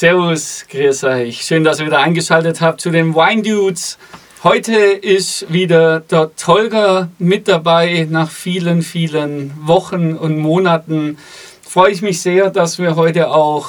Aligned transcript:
Servus, 0.00 0.64
grüß 0.70 1.04
euch. 1.04 1.42
Schön, 1.42 1.62
dass 1.62 1.78
ihr 1.78 1.84
wieder 1.84 1.98
eingeschaltet 1.98 2.62
habt 2.62 2.80
zu 2.80 2.88
den 2.88 3.14
Wine 3.14 3.42
Dudes. 3.42 3.98
Heute 4.42 4.74
ist 4.74 5.52
wieder 5.52 6.00
der 6.00 6.34
Tolga 6.36 7.10
mit 7.18 7.48
dabei 7.48 8.06
nach 8.08 8.30
vielen, 8.30 8.80
vielen 8.80 9.52
Wochen 9.60 10.14
und 10.14 10.38
Monaten. 10.38 11.18
Freue 11.60 11.90
ich 11.90 12.00
mich 12.00 12.22
sehr, 12.22 12.48
dass 12.48 12.78
wir 12.78 12.96
heute 12.96 13.28
auch 13.28 13.68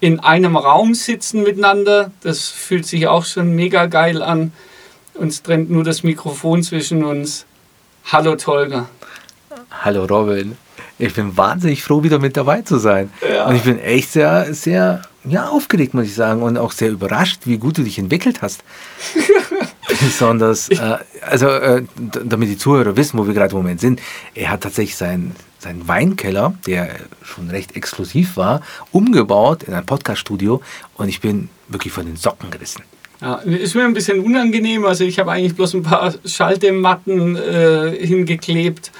in 0.00 0.20
einem 0.20 0.56
Raum 0.56 0.94
sitzen 0.94 1.42
miteinander. 1.42 2.12
Das 2.22 2.48
fühlt 2.48 2.86
sich 2.86 3.06
auch 3.06 3.26
schon 3.26 3.54
mega 3.54 3.84
geil 3.84 4.22
an. 4.22 4.52
Uns 5.12 5.42
trennt 5.42 5.70
nur 5.70 5.84
das 5.84 6.02
Mikrofon 6.02 6.62
zwischen 6.62 7.04
uns. 7.04 7.44
Hallo 8.06 8.36
Tolga. 8.36 8.88
Hallo 9.70 10.06
Robin. 10.06 10.56
Ich 10.98 11.12
bin 11.12 11.36
wahnsinnig 11.36 11.82
froh, 11.82 12.02
wieder 12.02 12.18
mit 12.18 12.38
dabei 12.38 12.62
zu 12.62 12.78
sein. 12.78 13.12
Ja. 13.30 13.46
Und 13.46 13.56
ich 13.56 13.64
bin 13.64 13.78
echt 13.78 14.12
sehr, 14.12 14.54
sehr 14.54 15.02
ja, 15.30 15.48
aufgeregt, 15.48 15.94
muss 15.94 16.06
ich 16.06 16.14
sagen. 16.14 16.42
Und 16.42 16.56
auch 16.58 16.72
sehr 16.72 16.90
überrascht, 16.90 17.42
wie 17.44 17.58
gut 17.58 17.78
du 17.78 17.82
dich 17.82 17.98
entwickelt 17.98 18.42
hast. 18.42 18.62
Besonders, 19.88 20.68
äh, 20.68 20.98
also 21.22 21.48
äh, 21.48 21.84
damit 21.96 22.48
die 22.48 22.58
Zuhörer 22.58 22.96
wissen, 22.96 23.18
wo 23.18 23.26
wir 23.26 23.34
gerade 23.34 23.52
im 23.52 23.58
Moment 23.58 23.80
sind, 23.80 24.00
er 24.34 24.50
hat 24.50 24.62
tatsächlich 24.62 24.96
seinen, 24.96 25.34
seinen 25.58 25.88
Weinkeller, 25.88 26.54
der 26.66 26.90
schon 27.22 27.50
recht 27.50 27.74
exklusiv 27.74 28.36
war, 28.36 28.60
umgebaut 28.92 29.62
in 29.62 29.74
ein 29.74 29.86
Podcaststudio. 29.86 30.62
Und 30.94 31.08
ich 31.08 31.20
bin 31.20 31.48
wirklich 31.68 31.92
von 31.92 32.06
den 32.06 32.16
Socken 32.16 32.50
gerissen. 32.50 32.82
Ja, 33.20 33.36
ist 33.36 33.74
mir 33.74 33.84
ein 33.84 33.94
bisschen 33.94 34.20
unangenehm. 34.20 34.84
Also 34.84 35.04
ich 35.04 35.18
habe 35.18 35.32
eigentlich 35.32 35.56
bloß 35.56 35.74
ein 35.74 35.82
paar 35.82 36.14
Schaltematten 36.24 37.36
äh, 37.36 38.06
hingeklebt. 38.06 38.92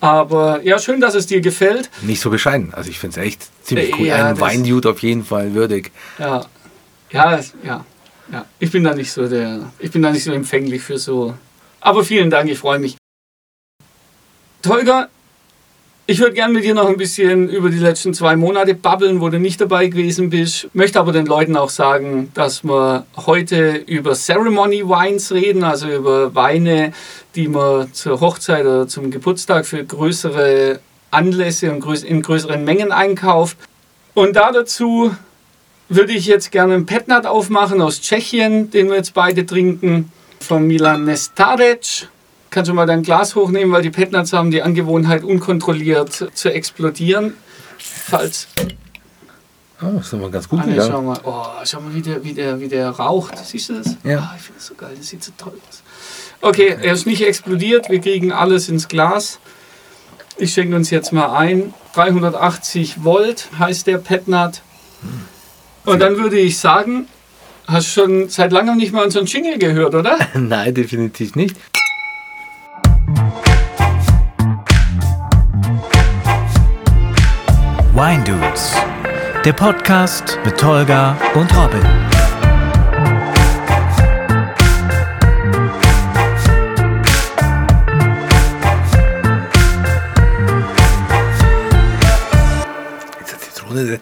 Aber 0.00 0.62
ja, 0.62 0.78
schön, 0.78 1.00
dass 1.00 1.14
es 1.14 1.26
dir 1.26 1.40
gefällt. 1.40 1.90
Nicht 2.02 2.20
so 2.20 2.30
bescheiden. 2.30 2.72
Also 2.72 2.90
ich 2.90 2.98
finde 2.98 3.20
es 3.20 3.26
echt 3.26 3.48
ziemlich 3.66 3.98
cool. 3.98 4.06
Ja, 4.06 4.28
Ein 4.28 4.40
Weindude 4.40 4.90
auf 4.90 5.00
jeden 5.00 5.24
Fall 5.24 5.54
würdig. 5.54 5.90
Ja, 6.18 6.46
ja, 7.10 7.40
ja, 7.64 7.84
ja. 8.32 8.44
Ich 8.60 8.70
bin 8.70 8.84
da 8.84 8.94
nicht 8.94 9.10
so 9.10 9.28
der, 9.28 9.72
ich 9.78 9.90
bin 9.90 10.02
da 10.02 10.10
nicht 10.10 10.24
so 10.24 10.32
empfänglich 10.32 10.82
für 10.82 10.98
so. 10.98 11.34
Aber 11.80 12.04
vielen 12.04 12.30
Dank, 12.30 12.48
ich 12.50 12.58
freue 12.58 12.78
mich. 12.78 12.96
Tolga, 14.62 15.08
ich 16.10 16.20
würde 16.20 16.32
gerne 16.32 16.54
mit 16.54 16.64
dir 16.64 16.74
noch 16.74 16.88
ein 16.88 16.96
bisschen 16.96 17.50
über 17.50 17.68
die 17.68 17.78
letzten 17.78 18.14
zwei 18.14 18.34
Monate 18.34 18.72
babbeln, 18.72 19.20
wo 19.20 19.28
du 19.28 19.38
nicht 19.38 19.60
dabei 19.60 19.88
gewesen 19.88 20.30
bist. 20.30 20.66
Möchte 20.72 20.98
aber 20.98 21.12
den 21.12 21.26
Leuten 21.26 21.54
auch 21.54 21.68
sagen, 21.68 22.30
dass 22.32 22.64
wir 22.64 23.04
heute 23.26 23.82
über 23.86 24.14
Ceremony 24.14 24.88
Wines 24.88 25.32
reden, 25.32 25.64
also 25.64 25.86
über 25.86 26.34
Weine, 26.34 26.94
die 27.34 27.46
man 27.46 27.92
zur 27.92 28.22
Hochzeit 28.22 28.62
oder 28.62 28.88
zum 28.88 29.10
Geburtstag 29.10 29.66
für 29.66 29.84
größere 29.84 30.80
Anlässe 31.10 31.70
und 31.70 31.84
in 32.02 32.22
größeren 32.22 32.64
Mengen 32.64 32.90
einkauft. 32.90 33.58
Und 34.14 34.34
da 34.34 34.50
dazu 34.50 35.14
würde 35.90 36.14
ich 36.14 36.24
jetzt 36.24 36.50
gerne 36.50 36.72
einen 36.72 36.86
Petnat 36.86 37.26
aufmachen 37.26 37.82
aus 37.82 38.00
Tschechien, 38.00 38.70
den 38.70 38.88
wir 38.88 38.96
jetzt 38.96 39.12
beide 39.12 39.44
trinken, 39.44 40.10
von 40.40 40.66
Milan 40.66 41.04
Nestarec. 41.04 42.08
Kannst 42.50 42.70
du 42.70 42.74
mal 42.74 42.86
dein 42.86 43.02
Glas 43.02 43.34
hochnehmen, 43.34 43.72
weil 43.72 43.82
die 43.82 43.90
Petnats 43.90 44.32
haben 44.32 44.50
die 44.50 44.62
Angewohnheit, 44.62 45.22
unkontrolliert 45.22 46.30
zu 46.32 46.52
explodieren. 46.52 47.34
Falls. 47.78 48.48
Oh, 49.80 49.86
das 49.96 50.06
ist 50.06 50.14
aber 50.14 50.30
ganz 50.30 50.48
gut 50.48 50.60
ah, 50.60 50.66
nee, 50.66 50.76
schau 50.76 51.02
mal, 51.02 51.20
oh, 51.22 51.44
schau 51.64 51.80
mal 51.80 51.94
wie, 51.94 52.02
der, 52.02 52.24
wie, 52.24 52.32
der, 52.32 52.58
wie 52.58 52.66
der 52.66 52.90
raucht. 52.90 53.38
Siehst 53.38 53.68
du 53.68 53.74
das? 53.74 53.96
Ja. 54.02 54.32
Oh, 54.32 54.36
ich 54.36 54.42
finde 54.42 54.58
das 54.58 54.66
so 54.66 54.74
geil, 54.74 54.94
das 54.96 55.06
sieht 55.06 55.22
so 55.22 55.30
toll 55.38 55.52
aus. 55.68 55.82
Okay, 56.40 56.76
er 56.80 56.92
ist 56.92 57.06
nicht 57.06 57.24
explodiert, 57.24 57.88
wir 57.88 58.00
kriegen 58.00 58.32
alles 58.32 58.68
ins 58.68 58.88
Glas. 58.88 59.38
Ich 60.36 60.52
schenke 60.52 60.74
uns 60.74 60.90
jetzt 60.90 61.12
mal 61.12 61.36
ein. 61.36 61.74
380 61.94 63.04
Volt 63.04 63.48
heißt 63.58 63.86
der 63.86 63.98
Petnat. 63.98 64.62
Und 65.84 66.00
dann 66.00 66.16
würde 66.16 66.38
ich 66.38 66.58
sagen, 66.58 67.08
hast 67.66 67.88
schon 67.88 68.28
seit 68.28 68.52
langem 68.52 68.76
nicht 68.76 68.92
mehr 68.92 69.04
unseren 69.04 69.26
Jingle 69.26 69.58
gehört, 69.58 69.94
oder? 69.94 70.18
Nein, 70.34 70.74
definitiv 70.74 71.34
nicht. 71.34 71.56
Wine 77.98 78.22
Dudes, 78.22 78.76
der 79.44 79.52
Podcast 79.54 80.38
mit 80.44 80.56
Tolga 80.56 81.18
und 81.34 81.52
Robin. 81.52 81.82
Diese 93.20 93.40
Zitrone 93.40 94.00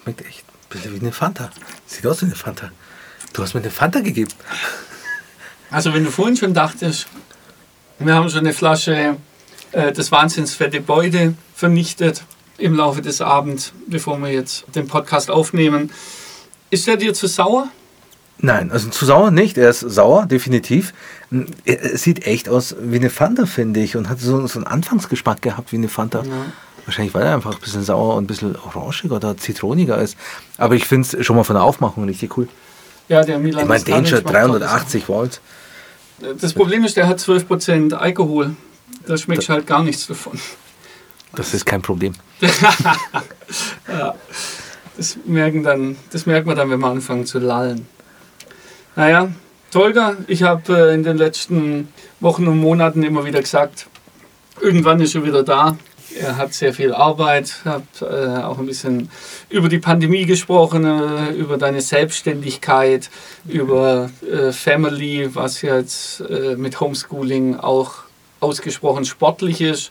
schmeckt 0.00 0.24
echt 0.24 0.44
ein 0.46 0.68
bisschen 0.68 0.94
wie 0.94 1.00
eine 1.00 1.10
Fanta. 1.10 1.50
Sieht 1.86 2.06
aus 2.06 2.22
wie 2.22 2.26
eine 2.26 2.36
Fanta. 2.36 2.70
Du 3.32 3.42
hast 3.42 3.54
mir 3.54 3.62
eine 3.62 3.70
Fanta 3.70 3.98
gegeben. 3.98 4.30
Also 5.72 5.92
wenn 5.92 6.04
du 6.04 6.12
vorhin 6.12 6.36
schon 6.36 6.54
dachtest, 6.54 7.08
wir 7.98 8.14
haben 8.14 8.30
schon 8.30 8.38
eine 8.38 8.52
Flasche 8.52 9.16
äh, 9.72 9.90
des 9.90 10.12
Wahnsinns 10.12 10.54
fette 10.54 10.80
Beute 10.80 11.34
vernichtet, 11.56 12.22
im 12.62 12.76
Laufe 12.76 13.02
des 13.02 13.20
Abends, 13.20 13.72
bevor 13.88 14.18
wir 14.18 14.30
jetzt 14.30 14.64
den 14.74 14.86
Podcast 14.86 15.30
aufnehmen. 15.30 15.90
Ist 16.70 16.86
der 16.86 16.96
dir 16.96 17.12
zu 17.12 17.26
sauer? 17.26 17.68
Nein, 18.38 18.70
also 18.70 18.88
zu 18.88 19.04
sauer 19.04 19.30
nicht. 19.30 19.58
Er 19.58 19.70
ist 19.70 19.80
sauer, 19.80 20.26
definitiv. 20.26 20.94
Er 21.64 21.96
sieht 21.96 22.26
echt 22.26 22.48
aus 22.48 22.74
wie 22.80 22.96
eine 22.96 23.10
Fanta, 23.10 23.46
finde 23.46 23.80
ich, 23.80 23.96
und 23.96 24.08
hat 24.08 24.20
so, 24.20 24.46
so 24.46 24.58
einen 24.58 24.66
Anfangsgeschmack 24.66 25.42
gehabt 25.42 25.72
wie 25.72 25.76
eine 25.76 25.88
Fanta. 25.88 26.22
Ja. 26.22 26.30
Wahrscheinlich, 26.84 27.14
weil 27.14 27.22
er 27.22 27.34
einfach 27.34 27.54
ein 27.54 27.60
bisschen 27.60 27.84
sauer 27.84 28.16
und 28.16 28.24
ein 28.24 28.26
bisschen 28.26 28.56
orangiger 28.56 29.16
oder 29.16 29.36
zitroniger 29.36 29.98
ist. 29.98 30.16
Aber 30.58 30.74
ich 30.74 30.86
finde 30.86 31.16
es 31.18 31.24
schon 31.24 31.36
mal 31.36 31.44
von 31.44 31.54
der 31.54 31.62
Aufmachung 31.62 32.04
richtig 32.04 32.36
cool. 32.36 32.48
Ja, 33.08 33.22
der 33.22 33.38
Milan 33.38 33.62
Ich 33.62 33.68
meine, 33.68 33.84
Danger 33.84 34.20
380 34.20 35.08
Volt. 35.08 35.40
Das 36.40 36.52
Problem 36.52 36.84
ist, 36.84 36.96
der 36.96 37.08
hat 37.08 37.18
12% 37.18 37.92
Alkohol. 37.94 38.56
Da 39.06 39.16
schmeckt 39.16 39.48
halt 39.48 39.66
gar 39.66 39.82
nichts 39.82 40.06
davon. 40.06 40.38
Das 41.34 41.54
ist 41.54 41.64
kein 41.64 41.82
Problem. 41.82 42.12
ja, 43.88 44.14
das, 44.96 45.16
merken 45.24 45.62
dann, 45.62 45.96
das 46.10 46.26
merkt 46.26 46.46
man 46.46 46.56
dann, 46.56 46.70
wenn 46.70 46.80
wir 46.80 46.88
anfangen 46.88 47.26
zu 47.26 47.38
lallen. 47.38 47.86
Naja, 48.96 49.30
Tolga, 49.70 50.16
ich 50.26 50.42
habe 50.42 50.90
äh, 50.90 50.94
in 50.94 51.02
den 51.02 51.16
letzten 51.16 51.88
Wochen 52.20 52.46
und 52.46 52.58
Monaten 52.58 53.02
immer 53.02 53.24
wieder 53.24 53.40
gesagt, 53.40 53.86
irgendwann 54.60 55.00
ist 55.00 55.14
er 55.14 55.24
wieder 55.24 55.42
da. 55.42 55.78
Er 56.14 56.36
hat 56.36 56.52
sehr 56.52 56.74
viel 56.74 56.92
Arbeit, 56.92 57.54
habe 57.64 57.86
äh, 58.02 58.42
auch 58.42 58.58
ein 58.58 58.66
bisschen 58.66 59.08
über 59.48 59.70
die 59.70 59.78
Pandemie 59.78 60.26
gesprochen, 60.26 60.84
äh, 60.84 61.32
über 61.32 61.56
deine 61.56 61.80
Selbstständigkeit, 61.80 63.08
über 63.48 64.10
äh, 64.30 64.52
Family, 64.52 65.34
was 65.34 65.62
jetzt 65.62 66.20
äh, 66.20 66.56
mit 66.56 66.78
Homeschooling 66.78 67.56
auch 67.56 67.94
ausgesprochen 68.40 69.06
sportlich 69.06 69.62
ist. 69.62 69.90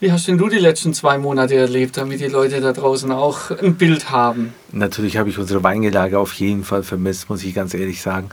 Wie 0.00 0.12
hast 0.12 0.28
denn 0.28 0.38
du 0.38 0.48
die 0.48 0.58
letzten 0.58 0.92
zwei 0.92 1.18
Monate 1.18 1.54
erlebt, 1.54 1.96
damit 1.96 2.20
die 2.20 2.26
Leute 2.26 2.60
da 2.60 2.72
draußen 2.72 3.10
auch 3.12 3.50
ein 3.50 3.76
Bild 3.76 4.10
haben? 4.10 4.52
Natürlich 4.72 5.16
habe 5.16 5.30
ich 5.30 5.38
unsere 5.38 5.62
Weingelage 5.62 6.18
auf 6.18 6.32
jeden 6.34 6.64
Fall 6.64 6.82
vermisst, 6.82 7.30
muss 7.30 7.42
ich 7.44 7.54
ganz 7.54 7.74
ehrlich 7.74 8.02
sagen. 8.02 8.30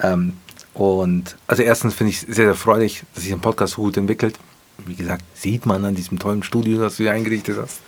Ähm, 0.00 0.34
und 0.74 1.36
also 1.46 1.62
erstens 1.62 1.94
finde 1.94 2.10
ich 2.10 2.20
sehr, 2.20 2.34
sehr 2.34 2.54
freudig, 2.54 3.04
dass 3.14 3.24
sich 3.24 3.32
ein 3.32 3.40
Podcast 3.40 3.74
so 3.74 3.82
gut 3.82 3.96
entwickelt. 3.96 4.38
Wie 4.84 4.94
gesagt, 4.94 5.24
sieht 5.34 5.64
man 5.64 5.84
an 5.84 5.94
diesem 5.94 6.18
tollen 6.18 6.42
Studio, 6.42 6.80
das 6.80 6.96
du 6.96 7.04
hier 7.04 7.12
eingerichtet 7.12 7.56
hast. 7.58 7.80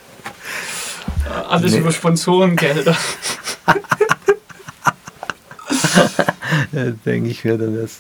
Alles 1.49 1.73
nee. 1.73 1.79
über 1.79 1.93
Sponsorengelder. 1.93 2.97
denke 7.05 7.29
ich 7.29 7.45
mir 7.45 7.59
dann 7.59 7.75
das 7.75 7.99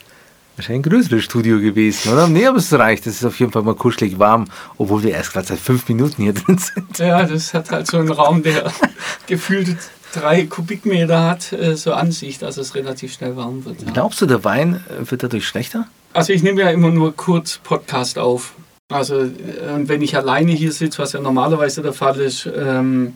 wahrscheinlich 0.58 0.86
ein 0.86 0.90
größeres 0.90 1.24
Studio 1.24 1.60
gewesen, 1.60 2.12
oder? 2.12 2.26
Nee, 2.26 2.46
aber 2.46 2.58
es 2.58 2.72
reicht. 2.72 3.06
Es 3.06 3.16
ist 3.16 3.24
auf 3.24 3.38
jeden 3.38 3.52
Fall 3.52 3.62
mal 3.62 3.74
kuschelig 3.74 4.18
warm, 4.18 4.46
obwohl 4.76 5.02
wir 5.02 5.12
erst 5.12 5.32
gerade 5.32 5.46
seit 5.46 5.58
fünf 5.58 5.88
Minuten 5.88 6.22
hier 6.22 6.34
drin 6.34 6.58
sind. 6.58 6.98
Ja, 6.98 7.24
das 7.24 7.54
hat 7.54 7.70
halt 7.70 7.86
so 7.86 7.98
einen 7.98 8.10
Raum, 8.10 8.42
der 8.42 8.72
gefühlt 9.26 9.76
drei 10.12 10.46
Kubikmeter 10.46 11.22
hat, 11.22 11.52
äh, 11.52 11.76
so 11.76 11.92
an 11.92 12.12
sich, 12.12 12.38
dass 12.38 12.56
es 12.56 12.74
relativ 12.74 13.12
schnell 13.12 13.36
warm 13.36 13.64
wird. 13.64 13.82
Ja. 13.82 13.92
Glaubst 13.92 14.20
du, 14.20 14.26
der 14.26 14.44
Wein 14.44 14.84
äh, 14.88 15.10
wird 15.10 15.22
dadurch 15.22 15.46
schlechter? 15.46 15.86
Also 16.12 16.32
ich 16.32 16.42
nehme 16.42 16.60
ja 16.60 16.70
immer 16.70 16.90
nur 16.90 17.14
kurz 17.14 17.58
Podcast 17.58 18.18
auf. 18.18 18.54
Also 18.88 19.20
äh, 19.20 19.74
und 19.74 19.88
wenn 19.88 20.02
ich 20.02 20.16
alleine 20.16 20.52
hier 20.52 20.72
sitze, 20.72 20.98
was 20.98 21.12
ja 21.12 21.20
normalerweise 21.20 21.82
der 21.82 21.92
Fall 21.92 22.18
ist. 22.20 22.46
Ähm, 22.46 23.12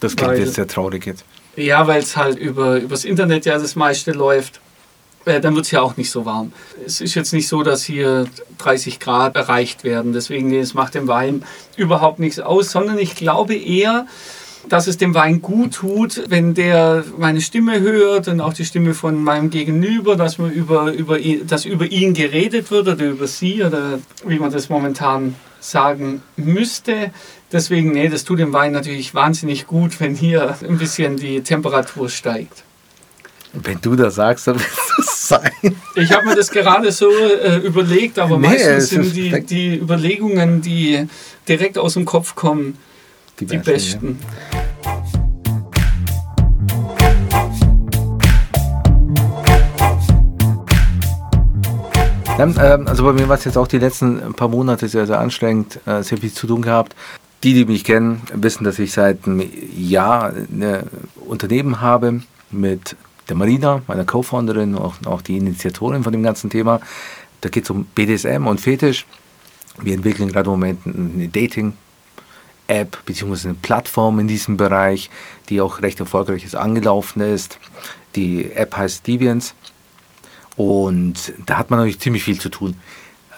das 0.00 0.16
klingt 0.16 0.32
weil, 0.32 0.40
jetzt 0.40 0.54
sehr 0.54 0.66
traurig 0.66 1.06
jetzt. 1.06 1.24
Ja, 1.56 1.86
weil 1.86 2.00
es 2.00 2.16
halt 2.16 2.38
über 2.38 2.78
übers 2.78 3.04
Internet 3.04 3.44
ja 3.44 3.58
das 3.58 3.76
meiste 3.76 4.12
läuft 4.12 4.60
äh, 5.24 5.40
dann 5.40 5.54
wird 5.54 5.66
es 5.66 5.70
ja 5.70 5.82
auch 5.82 5.96
nicht 5.96 6.10
so 6.10 6.24
warm. 6.24 6.52
Es 6.84 7.00
ist 7.00 7.14
jetzt 7.14 7.32
nicht 7.32 7.48
so, 7.48 7.62
dass 7.62 7.84
hier 7.84 8.26
30 8.58 9.00
Grad 9.00 9.36
erreicht 9.36 9.84
werden. 9.84 10.12
Deswegen, 10.12 10.52
es 10.54 10.74
macht 10.74 10.94
dem 10.94 11.08
Wein 11.08 11.44
überhaupt 11.76 12.18
nichts 12.18 12.40
aus, 12.40 12.70
sondern 12.70 12.98
ich 12.98 13.14
glaube 13.14 13.54
eher, 13.54 14.06
dass 14.68 14.86
es 14.86 14.98
dem 14.98 15.14
Wein 15.14 15.40
gut 15.40 15.74
tut, 15.74 16.24
wenn 16.28 16.54
der 16.54 17.04
meine 17.18 17.40
Stimme 17.40 17.80
hört 17.80 18.28
und 18.28 18.40
auch 18.40 18.52
die 18.52 18.64
Stimme 18.64 18.94
von 18.94 19.22
meinem 19.22 19.50
Gegenüber, 19.50 20.16
dass 20.16 20.38
man 20.38 20.50
über, 20.50 20.92
über, 20.92 21.18
ihn, 21.18 21.46
dass 21.46 21.64
über 21.64 21.86
ihn 21.86 22.14
geredet 22.14 22.70
wird 22.70 22.88
oder 22.88 23.06
über 23.06 23.26
sie 23.26 23.62
oder 23.62 23.98
wie 24.26 24.38
man 24.38 24.52
das 24.52 24.68
momentan 24.68 25.34
sagen 25.60 26.22
müsste. 26.36 27.10
Deswegen, 27.52 27.92
nee, 27.92 28.08
das 28.08 28.24
tut 28.24 28.38
dem 28.38 28.52
Wein 28.52 28.72
natürlich 28.72 29.14
wahnsinnig 29.14 29.66
gut, 29.66 30.00
wenn 30.00 30.14
hier 30.14 30.56
ein 30.62 30.78
bisschen 30.78 31.16
die 31.16 31.42
Temperatur 31.42 32.08
steigt. 32.08 32.64
Wenn 33.52 33.80
du 33.80 33.96
das 33.96 34.14
sagst, 34.14 34.46
dann 34.46 34.58
wird 34.58 34.68
es 34.98 35.28
sein. 35.28 35.50
Ich 35.96 36.12
habe 36.12 36.26
mir 36.26 36.36
das 36.36 36.50
gerade 36.50 36.92
so 36.92 37.10
äh, 37.10 37.56
überlegt, 37.58 38.18
aber 38.18 38.38
Nee, 38.38 38.48
meistens 38.48 38.90
sind 38.90 39.16
die, 39.16 39.44
die 39.44 39.76
Überlegungen, 39.76 40.60
die 40.62 41.06
direkt 41.48 41.76
aus 41.76 41.94
dem 41.94 42.04
Kopf 42.04 42.34
kommen, 42.36 42.78
die 43.40 43.46
besten. 43.46 44.18
Ja, 52.38 52.74
ähm, 52.74 52.86
also 52.86 53.04
bei 53.04 53.12
mir 53.12 53.28
war 53.28 53.36
es 53.36 53.44
jetzt 53.44 53.58
auch 53.58 53.66
die 53.66 53.78
letzten 53.78 54.32
paar 54.34 54.48
Monate 54.48 54.88
sehr, 54.88 55.06
sehr 55.06 55.18
anstrengend, 55.18 55.80
äh, 55.86 56.02
sehr 56.02 56.18
viel 56.18 56.32
zu 56.32 56.46
tun 56.46 56.62
gehabt. 56.62 56.94
Die, 57.42 57.54
die 57.54 57.64
mich 57.64 57.84
kennen, 57.84 58.22
wissen, 58.32 58.64
dass 58.64 58.78
ich 58.78 58.92
seit 58.92 59.26
einem 59.26 59.42
Jahr 59.76 60.32
ein 60.32 60.84
Unternehmen 61.26 61.80
habe 61.80 62.20
mit 62.50 62.96
der 63.30 63.36
Marina, 63.36 63.80
meiner 63.86 64.04
Co-Founderin, 64.04 64.74
auch, 64.74 64.94
auch 65.06 65.22
die 65.22 65.38
Initiatorin 65.38 66.02
von 66.02 66.12
dem 66.12 66.22
ganzen 66.22 66.50
Thema. 66.50 66.80
Da 67.40 67.48
geht 67.48 67.64
es 67.64 67.70
um 67.70 67.84
BDSM 67.86 68.46
und 68.46 68.60
Fetisch. 68.60 69.06
Wir 69.80 69.94
entwickeln 69.94 70.30
gerade 70.30 70.46
im 70.46 70.52
Moment 70.52 70.80
eine 70.84 71.28
Dating-App 71.28 72.98
bzw. 73.06 73.48
eine 73.48 73.54
Plattform 73.54 74.18
in 74.18 74.28
diesem 74.28 74.56
Bereich, 74.56 75.08
die 75.48 75.60
auch 75.60 75.80
recht 75.80 76.00
erfolgreich 76.00 76.44
ist, 76.44 76.56
angelaufen 76.56 77.22
ist. 77.22 77.58
Die 78.16 78.52
App 78.52 78.76
heißt 78.76 79.06
Deviance. 79.06 79.54
Und 80.56 81.32
da 81.46 81.56
hat 81.56 81.70
man 81.70 81.78
natürlich 81.78 82.00
ziemlich 82.00 82.24
viel 82.24 82.38
zu 82.38 82.50
tun, 82.50 82.76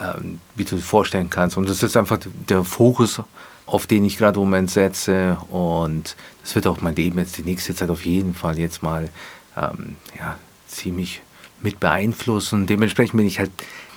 ähm, 0.00 0.40
wie 0.56 0.64
du 0.64 0.76
dir 0.76 0.82
vorstellen 0.82 1.30
kannst. 1.30 1.56
Und 1.56 1.68
das 1.68 1.82
ist 1.82 1.96
einfach 1.96 2.18
der 2.48 2.64
Fokus, 2.64 3.20
auf 3.66 3.86
den 3.86 4.04
ich 4.04 4.16
gerade 4.16 4.40
im 4.40 4.46
Moment 4.46 4.70
setze. 4.70 5.36
Und 5.50 6.16
das 6.42 6.54
wird 6.54 6.66
auch 6.66 6.80
mein 6.80 6.96
Leben 6.96 7.18
jetzt 7.18 7.36
die 7.36 7.42
nächste 7.42 7.74
Zeit 7.74 7.90
auf 7.90 8.04
jeden 8.04 8.34
Fall 8.34 8.58
jetzt 8.58 8.82
mal 8.82 9.10
ähm, 9.56 9.96
ja, 10.18 10.38
ziemlich 10.66 11.22
mit 11.60 11.80
beeinflussen. 11.80 12.66
Dementsprechend 12.66 13.16
bin 13.16 13.26
ich 13.26 13.38
halt 13.38 13.50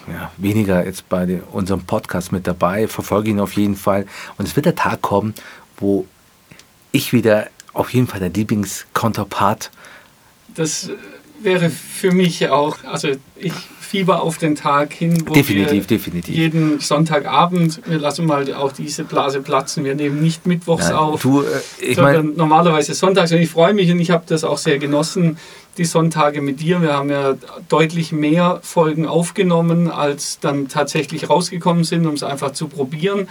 ja, 0.07 0.31
weniger 0.37 0.85
jetzt 0.85 1.09
bei 1.09 1.41
unserem 1.51 1.83
Podcast 1.85 2.31
mit 2.31 2.47
dabei, 2.47 2.87
verfolge 2.87 3.29
ihn 3.29 3.39
auf 3.39 3.53
jeden 3.53 3.75
Fall. 3.75 4.05
Und 4.37 4.47
es 4.47 4.55
wird 4.55 4.67
der 4.67 4.75
Tag 4.75 5.01
kommen, 5.01 5.33
wo 5.77 6.05
ich 6.91 7.11
wieder 7.11 7.47
auf 7.73 7.93
jeden 7.93 8.07
Fall 8.07 8.19
der 8.19 8.29
Lieblingscounterpart 8.29 9.71
Das 10.55 10.89
wäre 11.41 11.69
für 11.69 12.11
mich 12.11 12.47
auch, 12.49 12.83
also 12.85 13.09
ich 13.35 13.53
fieber 13.95 14.21
auf 14.21 14.37
den 14.37 14.55
Tag 14.55 14.91
hin, 14.91 15.23
wo 15.25 15.33
Definitiv, 15.33 15.89
wir 15.89 15.97
definitiv. 15.97 16.35
jeden 16.35 16.81
Sonntagabend, 16.81 17.79
wir 17.85 17.97
lassen 17.97 18.25
mal 18.25 18.53
auch 18.53 18.73
diese 18.73 19.05
Blase 19.05 19.39
platzen, 19.39 19.85
wir 19.85 19.95
nehmen 19.95 20.21
nicht 20.21 20.45
mittwochs 20.45 20.89
Nein, 20.89 20.95
auf, 20.97 21.21
du, 21.21 21.43
äh, 21.43 21.45
ich 21.79 21.95
sondern 21.95 22.35
normalerweise 22.35 22.93
sonntags 22.93 23.31
und 23.31 23.37
ich 23.37 23.49
freue 23.49 23.73
mich 23.73 23.89
und 23.89 23.99
ich 24.01 24.11
habe 24.11 24.25
das 24.27 24.43
auch 24.43 24.57
sehr 24.57 24.79
genossen, 24.79 25.37
die 25.77 25.85
Sonntage 25.85 26.41
mit 26.41 26.59
dir. 26.59 26.81
Wir 26.81 26.91
haben 26.93 27.09
ja 27.09 27.35
deutlich 27.69 28.11
mehr 28.11 28.59
Folgen 28.63 29.05
aufgenommen, 29.05 29.89
als 29.89 30.39
dann 30.41 30.67
tatsächlich 30.67 31.29
rausgekommen 31.29 31.85
sind, 31.85 32.05
um 32.05 32.15
es 32.15 32.23
einfach 32.23 32.51
zu 32.51 32.67
probieren. 32.67 33.29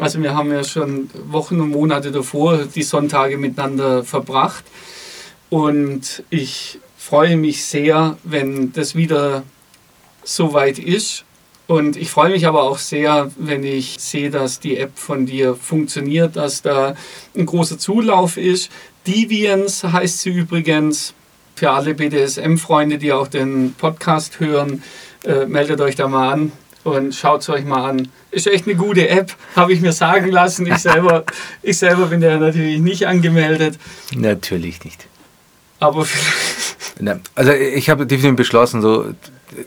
Also 0.00 0.20
wir 0.20 0.34
haben 0.34 0.50
ja 0.50 0.64
schon 0.64 1.10
Wochen 1.28 1.60
und 1.60 1.70
Monate 1.70 2.10
davor 2.10 2.64
die 2.74 2.82
Sonntage 2.82 3.38
miteinander 3.38 4.02
verbracht. 4.02 4.64
Und 5.48 6.24
ich 6.28 6.80
freue 6.96 7.36
mich 7.36 7.64
sehr, 7.64 8.16
wenn 8.24 8.72
das 8.72 8.96
wieder 8.96 9.44
so 10.24 10.52
weit 10.52 10.78
ist. 10.78 11.24
Und 11.66 11.96
ich 11.96 12.10
freue 12.10 12.30
mich 12.30 12.46
aber 12.46 12.64
auch 12.64 12.78
sehr, 12.78 13.30
wenn 13.36 13.64
ich 13.64 13.96
sehe, 13.98 14.30
dass 14.30 14.60
die 14.60 14.76
App 14.78 14.98
von 14.98 15.26
dir 15.26 15.54
funktioniert, 15.54 16.36
dass 16.36 16.60
da 16.62 16.94
ein 17.36 17.46
großer 17.46 17.78
Zulauf 17.78 18.36
ist. 18.36 18.70
Deviance 19.06 19.92
heißt 19.92 20.20
sie 20.20 20.30
übrigens. 20.30 21.14
Für 21.54 21.70
alle 21.70 21.94
BDSM-Freunde, 21.94 22.98
die 22.98 23.12
auch 23.12 23.28
den 23.28 23.74
Podcast 23.74 24.40
hören, 24.40 24.82
äh, 25.24 25.46
meldet 25.46 25.80
euch 25.80 25.94
da 25.94 26.08
mal 26.08 26.32
an 26.32 26.52
und 26.82 27.14
schaut 27.14 27.42
es 27.42 27.48
euch 27.50 27.64
mal 27.64 27.88
an. 27.88 28.08
Ist 28.30 28.46
echt 28.46 28.66
eine 28.66 28.74
gute 28.74 29.08
App, 29.08 29.36
habe 29.54 29.72
ich 29.72 29.80
mir 29.80 29.92
sagen 29.92 30.30
lassen. 30.30 30.66
Ich 30.66 30.78
selber, 30.78 31.24
ich 31.62 31.78
selber 31.78 32.06
bin 32.06 32.20
da 32.20 32.36
natürlich 32.38 32.80
nicht 32.80 33.06
angemeldet. 33.06 33.78
natürlich 34.16 34.82
nicht. 34.84 35.06
Aber 35.78 36.06
Na, 36.98 37.20
Also 37.34 37.52
ich 37.52 37.90
habe 37.90 38.06
definitiv 38.06 38.36
beschlossen, 38.36 38.82
so 38.82 39.12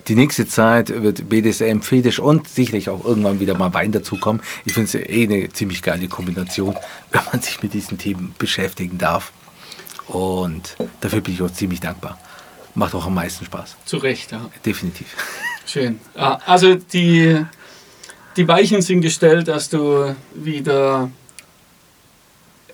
die 0.07 0.15
nächste 0.15 0.47
Zeit 0.47 0.89
wird 0.89 1.29
BDSM, 1.29 1.81
Fetisch 1.81 2.19
und 2.19 2.47
sicherlich 2.47 2.89
auch 2.89 3.05
irgendwann 3.05 3.39
wieder 3.39 3.57
mal 3.57 3.73
Wein 3.73 3.91
dazukommen. 3.91 4.41
Ich 4.65 4.73
finde 4.73 4.87
es 4.87 4.95
eh 4.95 5.23
eine 5.23 5.49
ziemlich 5.49 5.81
geile 5.81 6.07
Kombination, 6.07 6.75
wenn 7.11 7.21
man 7.31 7.41
sich 7.41 7.61
mit 7.61 7.73
diesen 7.73 7.97
Themen 7.97 8.35
beschäftigen 8.37 8.97
darf. 8.97 9.31
Und 10.07 10.75
dafür 11.01 11.21
bin 11.21 11.33
ich 11.33 11.41
auch 11.41 11.51
ziemlich 11.51 11.79
dankbar. 11.79 12.19
Macht 12.75 12.93
auch 12.93 13.05
am 13.05 13.15
meisten 13.15 13.45
Spaß. 13.45 13.77
zu 13.85 13.97
Recht, 13.97 14.31
ja. 14.31 14.49
Definitiv. 14.65 15.07
Schön. 15.65 15.99
Ja, 16.15 16.39
also 16.45 16.75
die, 16.75 17.43
die 18.37 18.47
Weichen 18.47 18.81
sind 18.81 19.01
gestellt, 19.01 19.47
dass 19.47 19.69
du 19.69 20.15
wieder 20.33 21.09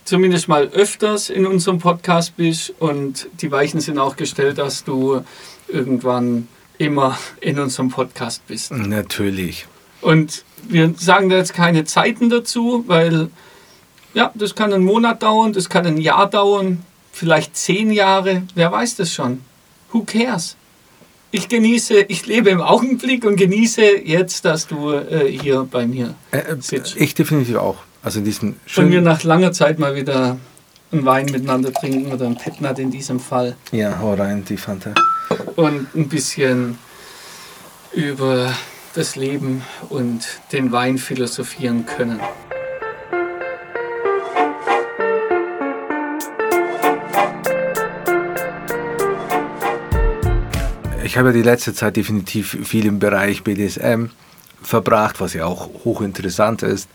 zumindest 0.04 0.48
mal 0.48 0.68
öfters 0.68 1.30
in 1.30 1.46
unserem 1.46 1.80
Podcast 1.80 2.36
bist 2.36 2.74
und 2.80 3.28
die 3.42 3.52
Weichen 3.52 3.80
sind 3.80 3.98
auch 3.98 4.16
gestellt, 4.16 4.58
dass 4.58 4.84
du 4.84 5.24
irgendwann 5.68 6.48
immer 6.82 7.18
in 7.40 7.60
unserem 7.60 7.90
Podcast 7.90 8.46
bist. 8.48 8.72
Natürlich. 8.72 9.68
Und 10.02 10.44
wir 10.68 10.94
sagen 10.98 11.30
da 11.30 11.38
jetzt 11.38 11.54
keine 11.54 11.86
Zeiten 11.86 12.30
dazu, 12.30 12.84
weil 12.88 13.30
ja, 14.14 14.32
das 14.36 14.56
kann 14.56 14.74
einen 14.74 14.84
Monat 14.84 15.22
dauern, 15.24 15.54
das 15.54 15.70
kann 15.70 15.86
ein 15.86 15.98
Jahr 15.98 16.30
dauern, 16.30 16.84
vielleicht 17.12 17.56
zehn 17.56 17.92
Jahre, 17.92 18.44
wer 18.56 18.72
weiß 18.72 18.96
das 18.96 19.14
schon. 19.14 19.42
Who 19.92 20.04
cares? 20.04 20.56
Ich 21.34 21.48
genieße, 21.48 22.02
ich 22.10 22.26
lebe 22.26 22.50
im 22.50 22.62
Augenblick 22.62 23.24
und 23.26 23.38
genieße 23.38 24.00
jetzt, 24.04 24.44
dass 24.44 24.68
du 24.68 24.92
äh, 24.92 25.32
hier 25.32 25.66
bei 25.70 25.86
mir 25.88 26.16
Äh, 26.32 26.40
äh, 26.40 26.56
sitzt. 26.60 26.98
ich 26.98 27.14
definitiv 27.16 27.56
auch. 27.56 27.78
Also 28.04 28.20
in 28.20 28.26
diesem 28.26 28.56
Von 28.66 28.86
mir 28.86 28.94
schönen... 28.96 29.04
nach 29.06 29.24
langer 29.24 29.52
Zeit 29.54 29.80
mal 29.80 29.96
wieder 29.96 30.38
einen 30.92 31.06
Wein 31.06 31.28
miteinander 31.28 31.72
trinken 31.72 32.12
oder 32.12 32.26
einen 32.26 32.38
Petnat 32.38 32.80
in 32.80 32.92
diesem 32.92 33.20
Fall 33.20 33.56
Ja, 33.72 33.98
hau 34.00 34.14
rein, 34.16 34.44
die 34.44 34.58
Fanta. 34.58 34.94
Und 35.56 35.94
ein 35.96 36.10
bisschen 36.10 36.78
über 37.94 38.54
das 38.94 39.16
Leben 39.16 39.64
und 39.90 40.26
den 40.52 40.72
Wein 40.72 40.98
philosophieren 40.98 41.86
können. 41.86 42.20
Ich 51.04 51.18
habe 51.18 51.34
die 51.34 51.42
letzte 51.42 51.74
Zeit 51.74 51.98
definitiv 51.98 52.58
viel 52.66 52.86
im 52.86 53.00
Bereich 53.00 53.44
BDSM 53.44 54.06
verbracht, 54.62 55.20
was 55.20 55.34
ja 55.34 55.46
auch 55.46 55.70
hochinteressant 55.84 56.64
ist. 56.64 56.90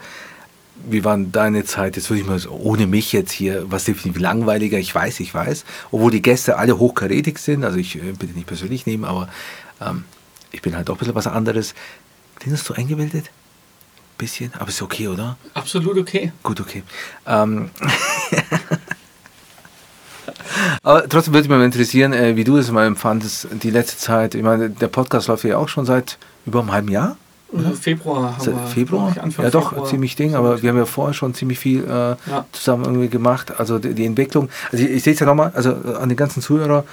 Wie 0.89 1.05
war 1.05 1.19
deine 1.19 1.65
Zeit? 1.65 1.97
Jetzt 1.97 2.11
würde 2.11 2.21
ich 2.21 2.27
mal 2.27 2.39
so, 2.39 2.51
ohne 2.51 2.87
mich 2.87 3.13
jetzt 3.13 3.33
hier, 3.33 3.71
was 3.71 3.85
definitiv 3.85 4.21
langweiliger, 4.21 4.79
ich 4.79 4.95
weiß, 4.95 5.21
ich 5.21 5.35
weiß, 5.35 5.65
obwohl 5.91 6.11
die 6.11 6.23
Gäste 6.23 6.59
alle 6.59 6.79
hochkarätig 6.79 7.39
sind, 7.39 7.65
also 7.65 7.79
ich 7.79 7.97
äh, 7.97 8.13
bitte 8.13 8.35
nicht 8.35 8.47
persönlich 8.47 8.87
nehmen, 8.87 9.05
aber 9.05 9.29
ähm, 9.81 10.05
ich 10.53 10.63
bin 10.63 10.77
halt 10.77 10.89
auch 10.89 10.95
ein 10.95 10.99
bisschen 10.99 11.15
was 11.15 11.27
anderes. 11.27 11.75
Den 12.45 12.53
hast 12.53 12.69
du 12.69 12.75
eingebildet? 12.75 13.31
Bisschen, 14.19 14.53
aber 14.55 14.69
ist 14.69 14.81
okay, 14.81 15.09
oder? 15.09 15.37
Absolut 15.55 15.99
okay. 15.99 16.33
Gut, 16.43 16.61
okay. 16.61 16.83
Ähm, 17.27 17.71
aber 20.83 21.09
trotzdem 21.09 21.35
würde 21.35 21.49
mich 21.49 21.59
mal 21.59 21.65
interessieren, 21.65 22.13
äh, 22.13 22.37
wie 22.37 22.45
du 22.45 22.57
es 22.57 22.71
mal 22.71 22.87
empfandest, 22.87 23.49
die 23.63 23.71
letzte 23.71 23.99
Zeit. 23.99 24.35
Ich 24.35 24.43
meine, 24.43 24.71
der 24.71 24.89
Podcast 24.89 25.29
läuft 25.29 25.45
ja 25.45 25.59
auch 25.59 25.69
schon 25.69 25.85
seit 25.85 26.17
über 26.47 26.61
einem 26.61 26.73
halben 26.73 26.89
Jahr. 26.89 27.19
Oder? 27.53 27.73
Februar 27.73 28.33
haben 28.37 28.41
Seit 28.45 28.55
wir. 28.55 28.67
Februar? 28.67 29.15
ja, 29.15 29.51
doch, 29.51 29.71
Februar. 29.71 29.89
ziemlich 29.89 30.17
Ding, 30.17 30.35
aber 30.35 30.61
wir 30.63 30.71
haben 30.71 30.79
ja 30.79 30.85
vorher 30.85 31.15
schon 31.15 31.33
ziemlich 31.35 31.59
viel 31.59 31.85
äh, 31.85 31.89
Ja. 32.29 32.47
zusammen 32.53 32.85
irgendwie 32.85 33.09
gemacht. 33.09 33.59
Also 33.59 33.79
die, 33.79 33.95
die 33.95 34.05
Entwicklung. 34.05 34.49
Also 34.73 34.85
ich, 34.85 34.91
ich 34.91 35.03
sehe 35.05 35.13
es 35.15 35.21
ja 35.21 35.27
nochmal, 35.27 35.53
also 35.55 35.71
äh, 35.71 35.95
an 36.01 36.09
den 36.09 36.17
ganzen 36.17 36.43
Zuhörer, 36.43 36.85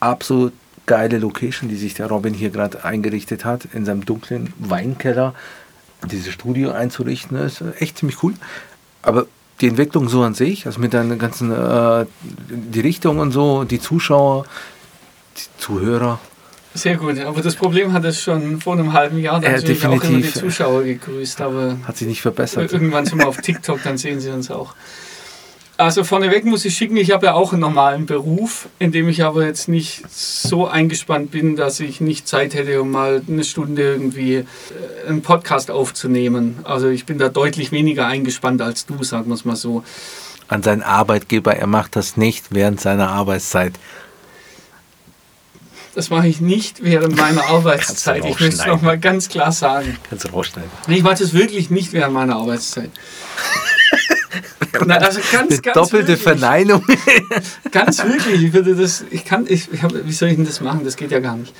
absolut 0.00 0.52
geile 0.86 1.18
Location, 1.18 1.70
die 1.70 1.76
sich 1.76 1.94
der 1.94 2.08
Robin 2.08 2.34
hier 2.34 2.50
gerade 2.50 2.84
eingerichtet 2.84 3.44
hat, 3.46 3.66
in 3.72 3.86
seinem 3.86 4.04
dunklen 4.04 4.52
Weinkeller. 4.58 5.34
Dieses 6.10 6.34
Studio 6.34 6.72
einzurichten, 6.72 7.38
ist 7.38 7.62
echt 7.78 7.96
ziemlich 7.98 8.22
cool. 8.22 8.34
Aber 9.00 9.26
die 9.62 9.68
Entwicklung 9.68 10.10
so 10.10 10.22
an 10.22 10.34
sich, 10.34 10.66
also 10.66 10.80
mit 10.80 10.92
deinen 10.92 11.18
ganzen, 11.18 11.50
äh, 11.50 12.04
die 12.50 12.80
Richtung 12.80 13.18
und 13.20 13.32
so, 13.32 13.64
die 13.64 13.80
Zuschauer, 13.80 14.44
die 15.38 15.42
Zuhörer, 15.62 16.18
Sehr 16.76 16.96
gut, 16.96 17.20
aber 17.20 17.40
das 17.40 17.54
Problem 17.54 17.92
hat 17.92 18.04
es 18.04 18.20
schon 18.20 18.60
vor 18.60 18.72
einem 18.72 18.92
halben 18.92 19.18
Jahr 19.18 19.42
Äh, 19.42 19.52
natürlich 19.52 19.86
auch 19.86 20.02
immer 20.02 20.18
die. 20.18 20.32
Zuschauer 20.32 20.82
gegrüßt, 20.82 21.40
aber 21.40 21.78
hat 21.86 21.96
sich 21.96 22.08
nicht 22.08 22.20
verbessert. 22.20 22.72
irgendwann 22.72 23.06
sind 23.06 23.18
wir 23.18 23.28
auf 23.28 23.36
TikTok, 23.40 23.80
dann 23.84 23.96
sehen 23.96 24.18
sie 24.20 24.30
uns 24.30 24.50
auch. 24.50 24.74
Also 25.76 26.04
vorneweg 26.04 26.44
muss 26.44 26.64
ich 26.64 26.76
schicken, 26.76 26.96
ich 26.96 27.10
habe 27.10 27.26
ja 27.26 27.34
auch 27.34 27.52
einen 27.52 27.60
normalen 27.60 28.06
Beruf, 28.06 28.68
in 28.78 28.92
dem 28.92 29.08
ich 29.08 29.24
aber 29.24 29.44
jetzt 29.44 29.68
nicht 29.68 30.08
so 30.08 30.68
eingespannt 30.68 31.32
bin, 31.32 31.56
dass 31.56 31.80
ich 31.80 32.00
nicht 32.00 32.28
Zeit 32.28 32.54
hätte, 32.54 32.80
um 32.80 32.92
mal 32.92 33.22
eine 33.26 33.42
Stunde 33.42 33.82
irgendwie 33.82 34.34
äh, 34.34 34.44
einen 35.08 35.22
Podcast 35.22 35.72
aufzunehmen. 35.72 36.58
Also 36.62 36.88
ich 36.88 37.06
bin 37.06 37.18
da 37.18 37.28
deutlich 37.28 37.72
weniger 37.72 38.06
eingespannt 38.06 38.62
als 38.62 38.86
du, 38.86 39.02
sagen 39.02 39.26
wir 39.28 39.34
es 39.34 39.44
mal 39.44 39.56
so. 39.56 39.82
An 40.46 40.62
seinen 40.62 40.82
Arbeitgeber, 40.82 41.56
er 41.56 41.66
macht 41.66 41.96
das 41.96 42.16
nicht 42.16 42.46
während 42.50 42.80
seiner 42.80 43.08
Arbeitszeit. 43.08 43.72
Das 45.94 46.10
mache 46.10 46.26
ich 46.26 46.40
nicht 46.40 46.82
während 46.82 47.16
meiner 47.16 47.44
Arbeitszeit. 47.48 48.24
Ich 48.24 48.40
möchte 48.40 48.56
es 48.56 48.66
nochmal 48.66 48.98
ganz 48.98 49.28
klar 49.28 49.52
sagen. 49.52 49.96
Kannst 50.08 50.24
du 50.24 50.28
rausschneiden. 50.28 50.70
Ich 50.88 51.02
mache 51.02 51.16
das 51.16 51.32
wirklich 51.32 51.70
nicht 51.70 51.92
während 51.92 52.14
meiner 52.14 52.36
Arbeitszeit. 52.36 52.90
Nein, 54.86 55.02
also 55.02 55.20
ganz, 55.30 55.52
Eine 55.52 55.60
ganz 55.60 55.74
doppelte 55.74 56.08
wirklich. 56.08 56.22
Verneinung. 56.22 56.84
ganz 57.70 58.02
wirklich. 58.02 58.42
Ich 58.42 58.52
würde 58.52 58.74
das, 58.74 59.04
ich 59.10 59.24
kann, 59.24 59.46
ich, 59.48 59.68
wie 59.70 60.12
soll 60.12 60.30
ich 60.30 60.36
denn 60.36 60.44
das 60.44 60.60
machen? 60.60 60.80
Das 60.84 60.96
geht 60.96 61.12
ja 61.12 61.20
gar 61.20 61.36
nicht. 61.36 61.54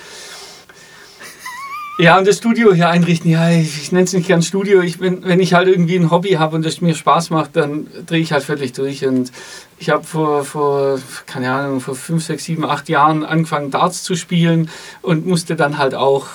Ja, 1.97 2.19
und 2.19 2.27
das 2.27 2.39
Studio 2.39 2.75
hier 2.75 2.89
einrichten, 2.89 3.31
ja, 3.31 3.51
ich, 3.51 3.81
ich 3.81 3.93
nenne 3.93 4.03
es 4.05 4.13
nicht 4.13 4.27
gern 4.27 4.43
Studio. 4.43 4.81
Ich, 4.81 4.99
wenn, 4.99 5.25
wenn 5.25 5.39
ich 5.39 5.55
halt 5.55 5.69
irgendwie 5.69 5.95
ein 5.95 6.11
Hobby 6.11 6.31
habe 6.31 6.57
und 6.57 6.67
es 6.67 6.81
mir 6.81 6.93
Spaß 6.93 7.31
macht, 7.31 7.55
dann 7.55 7.87
drehe 8.07 8.21
ich 8.21 8.33
halt 8.33 8.43
völlig 8.43 8.73
durch. 8.73 9.07
Und 9.07 9.31
ich 9.79 9.91
habe 9.91 10.03
vor, 10.03 10.45
vor, 10.45 10.99
keine 11.27 11.53
Ahnung, 11.53 11.81
vor 11.81 11.95
fünf, 11.95 12.25
sechs, 12.25 12.47
sieben, 12.47 12.65
acht 12.65 12.89
Jahren 12.89 13.25
angefangen, 13.25 13.71
Darts 13.71 14.03
zu 14.03 14.17
spielen 14.17 14.71
und 15.03 15.25
musste 15.25 15.55
dann 15.55 15.79
halt 15.79 15.95
auch, 15.95 16.27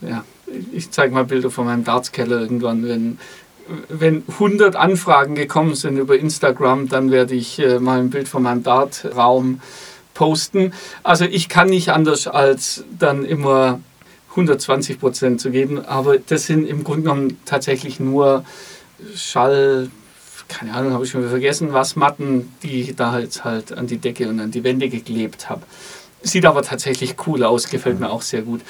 ja, 0.00 0.24
ich 0.72 0.90
zeige 0.90 1.12
mal 1.12 1.24
Bilder 1.24 1.50
von 1.50 1.66
meinem 1.66 1.84
Dartskeller 1.84 2.40
irgendwann, 2.40 2.88
wenn, 2.88 3.18
wenn 3.90 4.22
100 4.26 4.76
Anfragen 4.76 5.34
gekommen 5.34 5.74
sind 5.74 5.98
über 5.98 6.18
Instagram, 6.18 6.88
dann 6.88 7.10
werde 7.10 7.34
ich 7.34 7.58
äh, 7.58 7.80
mal 7.80 7.98
ein 7.98 8.08
Bild 8.08 8.28
von 8.28 8.42
meinem 8.42 8.62
Dartraum 8.62 9.60
posten. 10.14 10.72
Also 11.02 11.26
ich 11.26 11.50
kann 11.50 11.68
nicht 11.68 11.90
anders 11.90 12.26
als 12.26 12.84
dann 12.98 13.26
immer 13.26 13.80
120 14.36 15.00
Prozent 15.00 15.40
zu 15.40 15.50
geben, 15.50 15.84
aber 15.84 16.18
das 16.18 16.46
sind 16.46 16.68
im 16.68 16.84
Grunde 16.84 17.02
genommen 17.02 17.40
tatsächlich 17.46 17.98
nur 18.00 18.44
Schall, 19.14 19.90
keine 20.48 20.74
Ahnung, 20.74 20.92
habe 20.92 21.04
ich 21.04 21.10
schon 21.10 21.22
wieder 21.22 21.30
vergessen, 21.30 21.72
was 21.72 21.96
Matten, 21.96 22.52
die 22.62 22.82
ich 22.82 22.96
da 22.96 23.18
jetzt 23.18 23.44
halt 23.44 23.72
an 23.72 23.86
die 23.86 23.98
Decke 23.98 24.28
und 24.28 24.38
an 24.40 24.50
die 24.50 24.62
Wände 24.62 24.88
geklebt 24.88 25.48
habe. 25.48 25.62
Sieht 26.22 26.44
aber 26.44 26.62
tatsächlich 26.62 27.16
cool 27.26 27.44
aus, 27.44 27.68
gefällt 27.68 27.98
mir 27.98 28.10
auch 28.10 28.22
sehr 28.22 28.42
gut. 28.42 28.60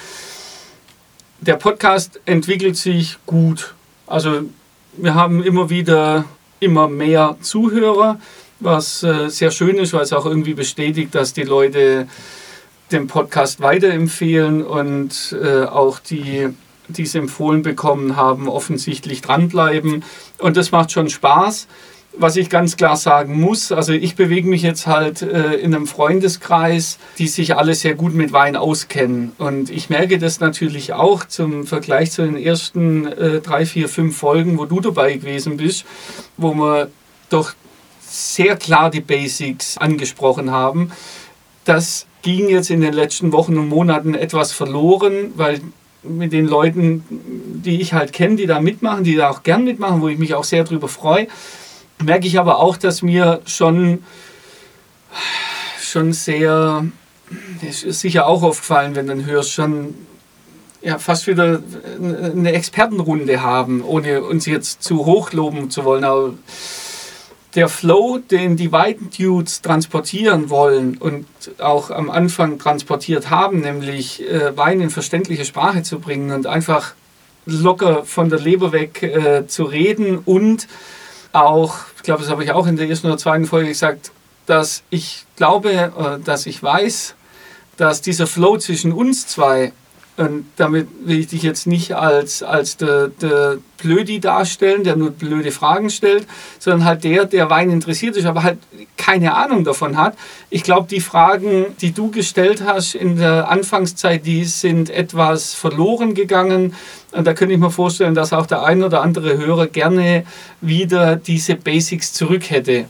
Der 1.41 1.55
Podcast 1.55 2.19
entwickelt 2.25 2.77
sich 2.77 3.17
gut. 3.25 3.75
Also 4.07 4.43
wir 4.93 5.15
haben 5.15 5.43
immer 5.43 5.69
wieder 5.69 6.25
immer 6.59 6.87
mehr 6.87 7.37
Zuhörer, 7.41 8.19
was 8.59 9.03
äh, 9.03 9.29
sehr 9.29 9.51
schön 9.51 9.77
ist, 9.77 9.93
weil 9.93 10.01
es 10.01 10.13
auch 10.13 10.25
irgendwie 10.25 10.53
bestätigt, 10.53 11.13
dass 11.13 11.33
die 11.33 11.43
Leute 11.43 12.07
den 12.91 13.07
Podcast 13.07 13.59
weiterempfehlen 13.59 14.63
und 14.63 15.35
äh, 15.41 15.63
auch 15.65 15.99
die, 15.99 16.49
die 16.87 17.03
es 17.03 17.15
empfohlen 17.15 17.61
bekommen 17.61 18.15
haben, 18.15 18.47
offensichtlich 18.47 19.21
dranbleiben. 19.21 20.03
Und 20.39 20.57
das 20.57 20.71
macht 20.71 20.91
schon 20.91 21.09
Spaß 21.09 21.67
was 22.19 22.35
ich 22.35 22.49
ganz 22.49 22.77
klar 22.77 22.95
sagen 22.97 23.39
muss, 23.39 23.71
also 23.71 23.93
ich 23.93 24.15
bewege 24.15 24.47
mich 24.47 24.61
jetzt 24.61 24.87
halt 24.87 25.21
äh, 25.21 25.53
in 25.53 25.73
einem 25.73 25.87
Freundeskreis, 25.87 26.97
die 27.17 27.27
sich 27.27 27.55
alle 27.55 27.75
sehr 27.75 27.95
gut 27.95 28.13
mit 28.13 28.33
Wein 28.33 28.55
auskennen. 28.55 29.33
Und 29.37 29.69
ich 29.69 29.89
merke 29.89 30.17
das 30.17 30.39
natürlich 30.39 30.93
auch 30.93 31.25
zum 31.25 31.65
Vergleich 31.65 32.11
zu 32.11 32.23
den 32.23 32.37
ersten 32.37 33.07
äh, 33.07 33.41
drei, 33.41 33.65
vier, 33.65 33.89
fünf 33.89 34.17
Folgen, 34.17 34.57
wo 34.57 34.65
du 34.65 34.79
dabei 34.79 35.13
gewesen 35.13 35.57
bist, 35.57 35.85
wo 36.37 36.53
wir 36.53 36.89
doch 37.29 37.53
sehr 38.01 38.55
klar 38.55 38.89
die 38.89 39.01
Basics 39.01 39.77
angesprochen 39.77 40.51
haben. 40.51 40.91
Das 41.65 42.07
ging 42.35 42.49
jetzt 42.49 42.69
in 42.69 42.81
den 42.81 42.93
letzten 42.93 43.31
Wochen 43.31 43.57
und 43.57 43.69
Monaten 43.69 44.13
etwas 44.13 44.51
verloren, 44.51 45.31
weil 45.35 45.61
mit 46.03 46.33
den 46.33 46.45
Leuten, 46.45 47.03
die 47.09 47.79
ich 47.79 47.93
halt 47.93 48.11
kenne, 48.11 48.35
die 48.35 48.45
da 48.45 48.59
mitmachen, 48.59 49.03
die 49.05 49.15
da 49.15 49.29
auch 49.29 49.43
gern 49.43 49.63
mitmachen, 49.63 50.01
wo 50.01 50.09
ich 50.09 50.17
mich 50.17 50.33
auch 50.33 50.43
sehr 50.43 50.65
drüber 50.65 50.89
freue, 50.89 51.27
merke 52.03 52.27
ich 52.27 52.37
aber 52.37 52.59
auch, 52.59 52.75
dass 52.75 53.01
mir 53.01 53.41
schon, 53.45 54.03
schon 55.79 56.11
sehr, 56.11 56.85
das 57.63 57.83
ist 57.83 58.01
sicher 58.01 58.27
auch 58.27 58.43
aufgefallen, 58.43 58.95
wenn 58.95 59.07
dann 59.07 59.25
hörst, 59.25 59.51
schon 59.51 59.95
ja, 60.81 60.99
fast 60.99 61.27
wieder 61.27 61.61
eine 61.99 62.51
Expertenrunde 62.51 63.41
haben, 63.41 63.83
ohne 63.83 64.21
uns 64.21 64.45
jetzt 64.45 64.83
zu 64.83 65.05
hoch 65.05 65.31
loben 65.31 65.69
zu 65.69 65.85
wollen. 65.85 66.03
Aber 66.03 66.33
der 67.55 67.69
Flow, 67.69 68.19
den 68.19 68.57
die 68.57 68.71
weiten 68.71 69.09
Dudes 69.09 69.61
transportieren 69.61 70.49
wollen 70.49 70.97
und 70.97 71.25
auch 71.59 71.89
am 71.89 72.09
Anfang 72.09 72.59
transportiert 72.59 73.29
haben, 73.29 73.61
nämlich 73.61 74.21
äh, 74.29 74.55
Wein 74.57 74.81
in 74.81 74.89
verständliche 74.89 75.45
Sprache 75.45 75.83
zu 75.83 75.99
bringen 75.99 76.31
und 76.31 76.45
einfach 76.45 76.93
locker 77.45 78.03
von 78.03 78.29
der 78.29 78.39
Leber 78.39 78.71
weg 78.73 79.01
äh, 79.01 79.47
zu 79.47 79.63
reden 79.63 80.19
und 80.19 80.67
auch, 81.31 81.75
ich 81.95 82.03
glaube, 82.03 82.21
das 82.21 82.31
habe 82.31 82.43
ich 82.43 82.51
auch 82.51 82.67
in 82.67 82.75
der 82.75 82.89
ersten 82.89 83.07
oder 83.07 83.17
zweiten 83.17 83.45
Folge 83.45 83.69
gesagt, 83.69 84.11
dass 84.45 84.83
ich 84.89 85.25
glaube, 85.35 85.71
äh, 85.71 86.23
dass 86.23 86.45
ich 86.45 86.61
weiß, 86.61 87.15
dass 87.77 88.01
dieser 88.01 88.27
Flow 88.27 88.57
zwischen 88.57 88.91
uns 88.91 89.27
zwei, 89.27 89.71
und 90.17 90.45
damit 90.55 90.87
will 91.05 91.19
ich 91.19 91.27
dich 91.27 91.43
jetzt 91.43 91.67
nicht 91.67 91.95
als, 91.95 92.41
als 92.41 92.75
der, 92.77 93.09
der 93.09 93.59
Blödi 93.77 94.19
darstellen, 94.19 94.83
der 94.83 94.95
nur 94.95 95.11
blöde 95.11 95.51
Fragen 95.51 95.91
stellt, 95.91 96.25
sondern 96.57 96.85
halt 96.85 97.03
der, 97.03 97.25
der 97.25 97.51
Wein 97.51 97.69
interessiert 97.69 98.17
ist, 98.17 98.25
aber 98.25 98.41
halt 98.41 98.57
keine 98.97 99.35
Ahnung 99.35 99.63
davon 99.63 99.95
hat. 99.95 100.17
Ich 100.49 100.63
glaube, 100.63 100.87
die 100.89 101.01
Fragen, 101.01 101.67
die 101.81 101.91
du 101.91 102.09
gestellt 102.09 102.63
hast 102.65 102.95
in 102.95 103.17
der 103.17 103.49
Anfangszeit, 103.49 104.25
die 104.25 104.43
sind 104.45 104.89
etwas 104.89 105.53
verloren 105.53 106.15
gegangen. 106.15 106.73
Und 107.11 107.27
da 107.27 107.35
könnte 107.35 107.53
ich 107.53 107.59
mir 107.59 107.69
vorstellen, 107.69 108.15
dass 108.15 108.33
auch 108.33 108.47
der 108.47 108.63
ein 108.63 108.81
oder 108.81 109.03
andere 109.03 109.37
Hörer 109.37 109.67
gerne 109.67 110.25
wieder 110.61 111.15
diese 111.15 111.53
Basics 111.53 112.13
zurück 112.13 112.49
hätte. 112.49 112.85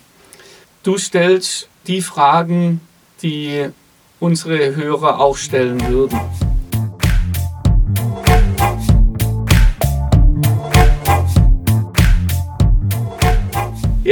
Du 0.83 0.97
stellst 0.97 1.67
die 1.87 2.01
Fragen, 2.01 2.79
die 3.21 3.65
unsere 4.21 4.77
Hörer 4.77 5.19
auch 5.19 5.35
stellen 5.35 5.85
würden. 5.89 6.17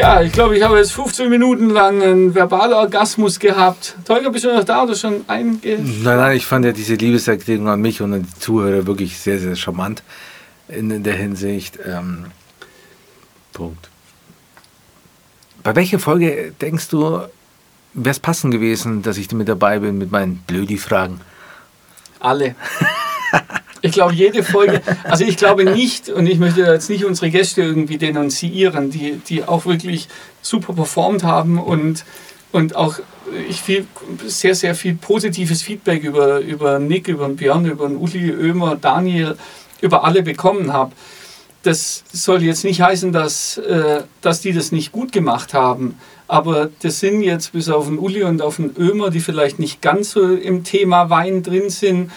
Ja, 0.05 0.21
ich 0.21 0.31
glaube, 0.31 0.55
ich 0.55 0.61
habe 0.61 0.77
jetzt 0.77 0.91
15 0.91 1.31
Minuten 1.31 1.71
lang 1.71 1.99
einen 1.99 2.35
Verbalorgasmus 2.35 3.39
gehabt. 3.39 3.95
Tolga, 4.05 4.29
bist 4.29 4.45
du 4.45 4.53
noch 4.53 4.63
da 4.63 4.83
oder 4.83 4.93
schon 4.93 5.25
einge... 5.25 5.57
Nein, 5.63 6.17
nein, 6.17 6.37
ich 6.37 6.45
fand 6.45 6.63
ja 6.63 6.71
diese 6.71 6.93
Liebeserklärung 6.93 7.67
an 7.69 7.81
mich 7.81 8.03
und 8.03 8.13
an 8.13 8.21
die 8.21 8.39
Zuhörer 8.39 8.85
wirklich 8.85 9.17
sehr, 9.17 9.39
sehr 9.39 9.55
charmant 9.55 10.03
in, 10.67 10.91
in 10.91 11.01
der 11.01 11.15
Hinsicht. 11.15 11.79
Ähm, 11.83 12.25
Punkt. 13.51 13.89
Bei 15.63 15.75
welcher 15.75 15.97
Folge 15.97 16.53
denkst 16.61 16.89
du, 16.89 17.21
wäre 17.95 18.11
es 18.11 18.19
passend 18.19 18.53
gewesen, 18.53 19.01
dass 19.01 19.17
ich 19.17 19.31
mit 19.31 19.49
dabei 19.49 19.79
bin 19.79 19.97
mit 19.97 20.11
meinen 20.11 20.37
Blödi-Fragen? 20.45 21.19
Alle. 22.19 22.53
Ich 23.85 23.91
glaube, 23.91 24.13
jede 24.13 24.43
Folge, 24.43 24.81
also 25.03 25.23
ich 25.23 25.37
glaube 25.37 25.63
nicht, 25.63 26.09
und 26.09 26.25
ich 26.25 26.39
möchte 26.39 26.61
jetzt 26.61 26.89
nicht 26.89 27.05
unsere 27.05 27.29
Gäste 27.29 27.61
irgendwie 27.61 27.97
denunzieren, 27.97 28.89
die, 28.89 29.19
die 29.29 29.43
auch 29.43 29.67
wirklich 29.67 30.07
super 30.41 30.73
performt 30.73 31.23
haben 31.23 31.59
und, 31.59 32.03
und 32.51 32.75
auch 32.75 32.99
ich 33.47 33.61
viel, 33.61 33.85
sehr, 34.25 34.55
sehr 34.55 34.73
viel 34.73 34.95
positives 34.95 35.61
Feedback 35.61 36.03
über, 36.03 36.39
über 36.39 36.79
Nick, 36.79 37.07
über 37.07 37.29
Björn, 37.29 37.65
über 37.65 37.85
Uli, 37.85 38.31
Ömer, 38.31 38.75
Daniel, 38.75 39.37
über 39.81 40.03
alle 40.03 40.23
bekommen 40.23 40.73
habe. 40.73 40.91
Das 41.61 42.03
soll 42.11 42.41
jetzt 42.41 42.63
nicht 42.63 42.81
heißen, 42.81 43.11
dass, 43.11 43.57
äh, 43.57 44.01
dass 44.21 44.41
die 44.41 44.53
das 44.53 44.71
nicht 44.71 44.91
gut 44.91 45.11
gemacht 45.11 45.53
haben. 45.53 45.97
Aber 46.27 46.69
das 46.81 46.99
sind 46.99 47.21
jetzt 47.21 47.53
bis 47.53 47.69
auf 47.69 47.85
den 47.85 47.99
Uli 47.99 48.23
und 48.23 48.41
auf 48.41 48.55
den 48.55 48.75
Ömer, 48.77 49.11
die 49.11 49.19
vielleicht 49.19 49.59
nicht 49.59 49.81
ganz 49.81 50.11
so 50.11 50.33
im 50.33 50.63
Thema 50.63 51.11
Wein 51.11 51.43
drin 51.43 51.69
sind, 51.69 52.11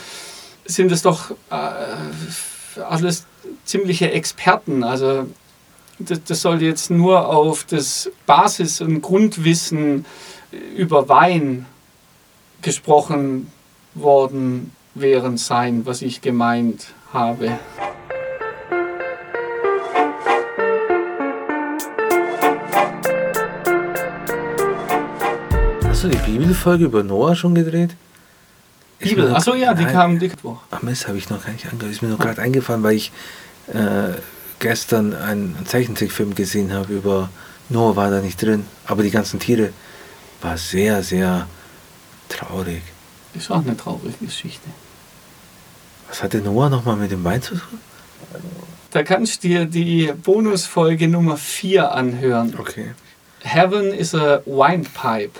sind 0.69 0.93
es 0.93 1.03
doch 1.03 1.31
äh, 1.51 2.81
alles 2.81 3.25
ziemliche 3.65 4.13
Experten. 4.13 4.85
Also 4.85 5.27
das, 5.99 6.23
das 6.25 6.43
sollte 6.43 6.67
jetzt 6.67 6.91
nur 6.91 7.27
auf 7.29 7.65
das 7.65 8.11
Basis- 8.27 8.81
und 8.81 9.01
Grundwissen 9.01 10.05
über 10.77 11.09
Wein 11.09 11.67
gesprochen 12.63 13.51
worden 13.95 14.73
wären 14.95 15.39
sein, 15.39 15.87
was 15.87 16.03
ich 16.03 16.21
gemeint 16.21 16.89
habe. 17.13 17.59
Hast 25.85 26.05
du 26.05 26.09
die 26.09 26.19
Bibelfolge 26.19 26.85
über 26.85 27.03
Noah 27.03 27.35
schon 27.35 27.55
gedreht? 27.55 27.97
Bibel, 28.99 29.35
achso 29.35 29.55
ja, 29.55 29.75
die 29.75 29.85
kam 29.85 30.19
die 30.19 30.31
Woche. 30.43 30.61
Ach 30.71 30.83
Mist, 30.83 31.07
habe 31.07 31.19
ich 31.19 31.31
noch 31.31 31.45
gar 31.45 31.53
nicht 31.53 31.67
angehört. 31.67 31.93
Ist 31.93 32.03
mir 32.03 32.09
noch 32.09 32.19
gerade 32.19 32.43
eingefallen, 32.43 32.83
weil 32.83 32.97
ich 32.97 33.13
äh, 33.69 34.15
gestern 34.59 35.15
einen 35.15 35.57
Zeichentrickfilm 35.67 36.35
gesehen 36.35 36.73
habe 36.73 36.93
über 36.95 37.29
Noah 37.69 37.97
war 37.97 38.11
da 38.11 38.21
nicht 38.21 38.41
drin, 38.41 38.65
aber 38.87 39.03
die 39.03 39.11
ganzen 39.11 39.39
Tiere 39.41 39.73
war 40.41 40.57
sehr, 40.57 41.03
sehr 41.03 41.47
traurig. 42.29 42.83
Ist 43.35 43.51
auch 43.51 43.63
eine 43.63 43.77
traurige 43.77 44.25
Geschichte. 44.25 44.69
Was 46.09 46.23
hatte 46.23 46.39
Noah 46.39 46.71
nochmal 46.71 46.97
mit 46.97 47.11
dem 47.11 47.23
Wein 47.25 47.43
zu 47.43 47.57
tun? 47.57 47.79
Da 48.91 49.03
kannst 49.03 49.45
du 49.45 49.49
dir 49.49 49.67
die 49.67 50.13
Bonusfolge 50.13 51.09
Nummer 51.09 51.37
4 51.37 51.93
anhören. 51.93 52.55
Okay. 52.59 52.93
Heaven 53.43 53.93
is 53.93 54.15
a 54.15 54.41
Wine 54.47 54.85
Pipe. 54.95 55.39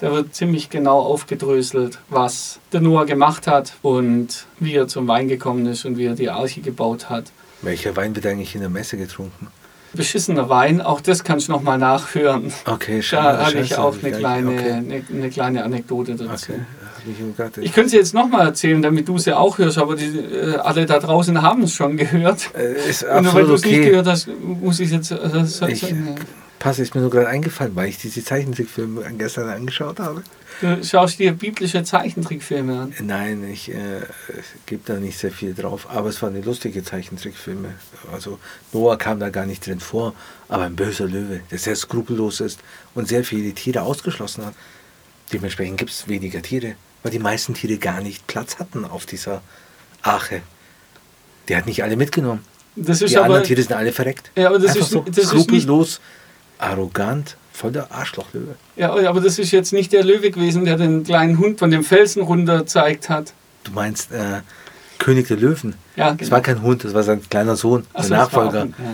Da 0.00 0.12
wird 0.12 0.34
ziemlich 0.34 0.70
genau 0.70 0.98
aufgedröselt, 1.00 1.98
was 2.10 2.58
der 2.72 2.80
Noah 2.80 3.06
gemacht 3.06 3.46
hat 3.46 3.74
und 3.82 4.46
wie 4.58 4.74
er 4.74 4.88
zum 4.88 5.06
Wein 5.08 5.28
gekommen 5.28 5.66
ist 5.66 5.84
und 5.84 5.96
wie 5.96 6.06
er 6.06 6.14
die 6.14 6.30
Arche 6.30 6.60
gebaut 6.60 7.08
hat. 7.10 7.30
Welcher 7.62 7.96
Wein 7.96 8.14
wird 8.14 8.26
eigentlich 8.26 8.54
in 8.54 8.60
der 8.60 8.70
Messe 8.70 8.96
getrunken? 8.96 9.46
Beschissener 9.94 10.48
Wein, 10.48 10.80
auch 10.80 11.00
das 11.00 11.22
kannst 11.22 11.46
du 11.46 11.52
nochmal 11.52 11.78
nachhören. 11.78 12.52
Okay, 12.66 12.96
Da 12.96 13.02
schade. 13.02 13.46
habe 13.46 13.58
ich 13.60 13.76
auch 13.78 13.94
eine 14.02 14.10
kleine, 14.12 14.48
Okay, 14.50 14.72
eine, 14.72 15.02
eine 15.08 15.30
kleine 15.30 15.62
Anekdote 15.64 16.16
dazu. 16.16 16.52
okay. 16.52 16.60
Ich 17.60 17.72
könnte 17.72 17.90
sie 17.90 17.96
jetzt 17.98 18.14
nochmal 18.14 18.46
erzählen, 18.46 18.80
damit 18.82 19.06
du 19.06 19.18
sie 19.18 19.32
auch 19.36 19.58
hörst, 19.58 19.78
aber 19.78 19.94
die, 19.94 20.06
äh, 20.06 20.56
alle 20.56 20.86
da 20.86 20.98
draußen 20.98 21.40
haben 21.42 21.62
es 21.62 21.72
schon 21.74 21.96
gehört. 21.98 22.50
Äh, 22.56 22.88
ist 22.88 23.02
Und 23.04 23.08
nur 23.08 23.16
weil 23.34 23.42
absolut 23.42 23.48
du 23.50 23.54
es 23.54 23.64
nicht 23.66 23.78
okay. 23.78 23.90
gehört 23.90 24.06
hast, 24.08 24.28
muss 24.42 24.80
ich 24.80 24.90
jetzt 24.90 25.10
äh, 25.12 25.44
so- 25.44 25.66
Ich- 25.66 25.80
so- 25.82 25.86
Pass, 26.64 26.78
ist 26.78 26.94
mir 26.94 27.02
nur 27.02 27.10
gerade 27.10 27.28
eingefallen, 27.28 27.76
weil 27.76 27.90
ich 27.90 27.98
diese 27.98 28.24
Zeichentrickfilme 28.24 29.04
gestern 29.18 29.50
angeschaut 29.50 30.00
habe. 30.00 30.22
Du 30.62 30.82
schaust 30.82 31.18
dir 31.18 31.34
biblische 31.34 31.84
Zeichentrickfilme 31.84 32.80
an. 32.80 32.94
Nein, 33.02 33.44
ich 33.52 33.70
äh, 33.70 34.00
gebe 34.64 34.80
da 34.86 34.94
nicht 34.94 35.18
sehr 35.18 35.30
viel 35.30 35.52
drauf, 35.52 35.86
aber 35.90 36.08
es 36.08 36.22
waren 36.22 36.42
lustige 36.42 36.82
Zeichentrickfilme. 36.82 37.74
Also 38.10 38.38
Noah 38.72 38.96
kam 38.96 39.20
da 39.20 39.28
gar 39.28 39.44
nicht 39.44 39.66
drin 39.66 39.78
vor, 39.78 40.14
aber 40.48 40.62
ein 40.62 40.74
böser 40.74 41.04
Löwe, 41.04 41.40
der 41.50 41.58
sehr 41.58 41.76
skrupellos 41.76 42.40
ist 42.40 42.60
und 42.94 43.08
sehr 43.08 43.24
viele 43.24 43.52
Tiere 43.52 43.82
ausgeschlossen 43.82 44.46
hat. 44.46 44.54
Dementsprechend 45.34 45.76
gibt 45.76 45.90
es 45.90 46.08
weniger 46.08 46.40
Tiere, 46.40 46.76
weil 47.02 47.12
die 47.12 47.18
meisten 47.18 47.52
Tiere 47.52 47.76
gar 47.76 48.00
nicht 48.00 48.26
Platz 48.26 48.58
hatten 48.58 48.86
auf 48.86 49.04
dieser 49.04 49.42
Arche. 50.00 50.40
Der 51.48 51.58
hat 51.58 51.66
nicht 51.66 51.82
alle 51.82 51.96
mitgenommen. 51.96 52.42
Die 52.74 52.90
aber, 53.16 53.24
anderen 53.26 53.44
Tiere 53.44 53.60
sind 53.60 53.74
alle 53.74 53.92
verreckt. 53.92 54.30
Ja, 54.34 54.46
aber 54.48 54.58
das 54.58 54.70
Einfach 54.70 54.80
ist- 54.80 54.90
so 54.92 55.00
das 55.06 55.18
ist 55.18 55.28
skrupellos, 55.28 56.00
arrogant, 56.64 57.36
voll 57.52 57.72
der 57.72 57.92
Arschlochlöwe. 57.92 58.56
ja, 58.76 58.90
aber 58.92 59.20
das 59.20 59.38
ist 59.38 59.50
jetzt 59.52 59.72
nicht 59.72 59.92
der 59.92 60.02
Löwe 60.04 60.30
gewesen, 60.30 60.64
der 60.64 60.76
den 60.76 61.04
kleinen 61.04 61.38
Hund 61.38 61.58
von 61.58 61.70
dem 61.70 61.84
Felsen 61.84 62.22
runter 62.22 62.58
gezeigt 62.58 63.08
hat. 63.08 63.32
Du 63.64 63.72
meinst 63.72 64.10
äh, 64.12 64.40
König 64.98 65.28
der 65.28 65.36
Löwen. 65.36 65.74
Ja, 65.96 66.12
Das 66.14 66.30
war 66.30 66.40
kein 66.40 66.62
Hund, 66.62 66.84
das 66.84 66.94
war 66.94 67.02
sein 67.02 67.20
kleiner 67.28 67.56
Sohn, 67.56 67.86
Ach 67.92 68.00
der 68.00 68.04
so, 68.08 68.14
Nachfolger. 68.14 68.62
ein- 68.62 68.74
ja, 68.78 68.84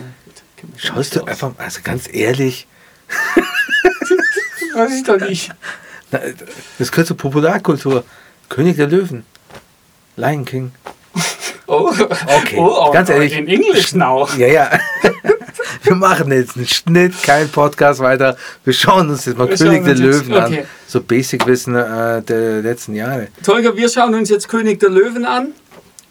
gut, 0.62 0.80
Schaust 0.80 1.16
du 1.16 1.24
einfach, 1.24 1.52
also 1.58 1.80
ganz 1.82 2.08
ehrlich, 2.12 2.66
Weiß 4.74 4.92
ich 4.94 5.02
doch 5.04 5.18
nicht. 5.20 5.50
das 6.78 6.90
gehört 6.92 7.08
zur 7.08 7.16
Popularkultur. 7.16 8.04
König 8.48 8.76
der 8.76 8.86
Löwen. 8.86 9.24
Lion 10.16 10.44
King. 10.44 10.72
Oh, 11.72 11.88
Okay, 12.26 12.56
oh, 12.58 12.86
oh, 12.88 12.90
ganz 12.90 13.08
ehrlich. 13.10 13.32
In 13.32 13.46
Englisch 13.46 13.94
now. 13.94 14.28
Ja, 14.36 14.48
ja. 14.48 14.70
Wir 15.82 15.94
machen 15.94 16.30
jetzt 16.32 16.56
einen 16.56 16.66
Schnitt, 16.66 17.14
kein 17.22 17.48
Podcast 17.48 18.00
weiter. 18.00 18.36
Wir 18.64 18.72
schauen 18.72 19.08
uns 19.10 19.24
jetzt 19.24 19.38
mal 19.38 19.48
Wir 19.48 19.56
König 19.56 19.84
der 19.84 19.94
jetzt- 19.94 20.00
Löwen 20.26 20.32
okay. 20.34 20.58
an. 20.60 20.66
So 20.86 21.00
Basic-Wissen 21.00 21.74
äh, 21.74 22.22
der 22.22 22.62
letzten 22.62 22.94
Jahre. 22.94 23.28
Tolga, 23.44 23.74
wir 23.76 23.88
schauen 23.88 24.14
uns 24.14 24.28
jetzt 24.28 24.48
König 24.48 24.80
der 24.80 24.90
Löwen 24.90 25.24
an, 25.24 25.48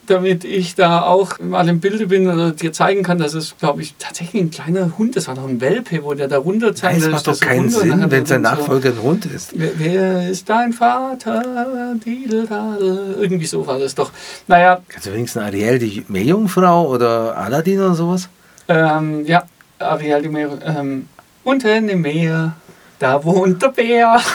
damit 0.08 0.44
ich 0.44 0.74
da 0.74 1.02
auch 1.04 1.38
mal 1.40 1.68
im 1.70 1.80
Bilde 1.82 2.08
bin 2.08 2.28
oder 2.28 2.52
dir 2.52 2.74
zeigen 2.74 3.04
kann, 3.04 3.20
dass 3.20 3.36
es, 3.36 3.56
glaube 3.60 3.84
ich, 3.84 3.94
tatsächlich 4.00 4.42
ein 4.42 4.50
kleiner 4.50 4.98
Hund 4.98 5.10
ist. 5.16 5.28
Das 5.28 5.28
war 5.28 5.36
doch 5.44 5.48
ein 5.48 5.62
Welpe, 5.62 6.04
wo 6.04 6.16
der 6.16 6.28
da 6.28 6.40
runter 6.40 6.74
zeigt. 6.74 6.98
Es 6.98 7.04
da 7.06 7.12
macht 7.12 7.28
doch 7.28 7.34
das 7.34 7.42
keinen 7.42 7.70
Sinn, 7.70 8.06
wenn 8.10 8.26
sein 8.26 8.42
dann 8.42 8.56
so- 8.56 8.62
Nachfolger 8.62 8.90
ein 8.90 9.02
Hund 9.04 9.26
ist. 9.28 9.52
Wer, 9.56 9.72
wer 9.78 10.30
ist 10.30 10.50
dein 10.50 10.74
Vater? 10.74 11.44
Irgendwie 12.06 13.46
so 13.46 13.68
war 13.68 13.78
das 13.78 13.94
doch. 13.94 14.12
Naja, 14.48 14.82
Kannst 14.90 15.06
du 15.08 15.14
wenigstens 15.14 15.44
Ariel, 15.44 15.78
die 15.78 16.04
Meerjungfrau 16.08 16.90
oder 16.90 17.38
Aladdin 17.38 17.80
oder 17.80 17.94
sowas? 17.94 18.30
ähm, 18.68 19.26
ja, 19.26 19.44
Ariel 19.80 20.22
die 20.22 20.30
Meer. 20.30 20.60
Ähm, 20.66 21.08
unten 21.44 21.90
im 21.90 22.02
Meer, 22.02 22.56
da 23.00 23.24
wohnt 23.24 23.62
der 23.62 23.70
Bär. 23.70 24.22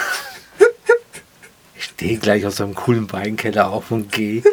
Ich 1.77 1.83
stehe 2.01 2.17
gleich 2.17 2.45
aus 2.45 2.57
so 2.57 2.63
einem 2.65 2.73
coolen 2.75 3.11
Weinkeller 3.11 3.69
auf 3.69 3.91
und 3.91 4.11
gehe. 4.11 4.43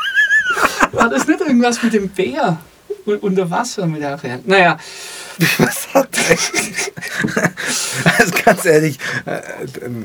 War 0.92 1.08
das 1.10 1.26
nicht 1.26 1.40
irgendwas 1.40 1.82
mit 1.82 1.92
dem 1.92 2.08
Bär? 2.08 2.58
U- 3.06 3.18
Unter 3.20 3.50
Wasser 3.50 3.86
mit 3.86 4.02
Ariel? 4.02 4.40
Naja, 4.46 4.78
Was 5.58 5.92
hat 5.94 6.08
Also 8.18 8.32
ganz 8.44 8.64
ehrlich, 8.64 8.98
äh, 9.26 9.40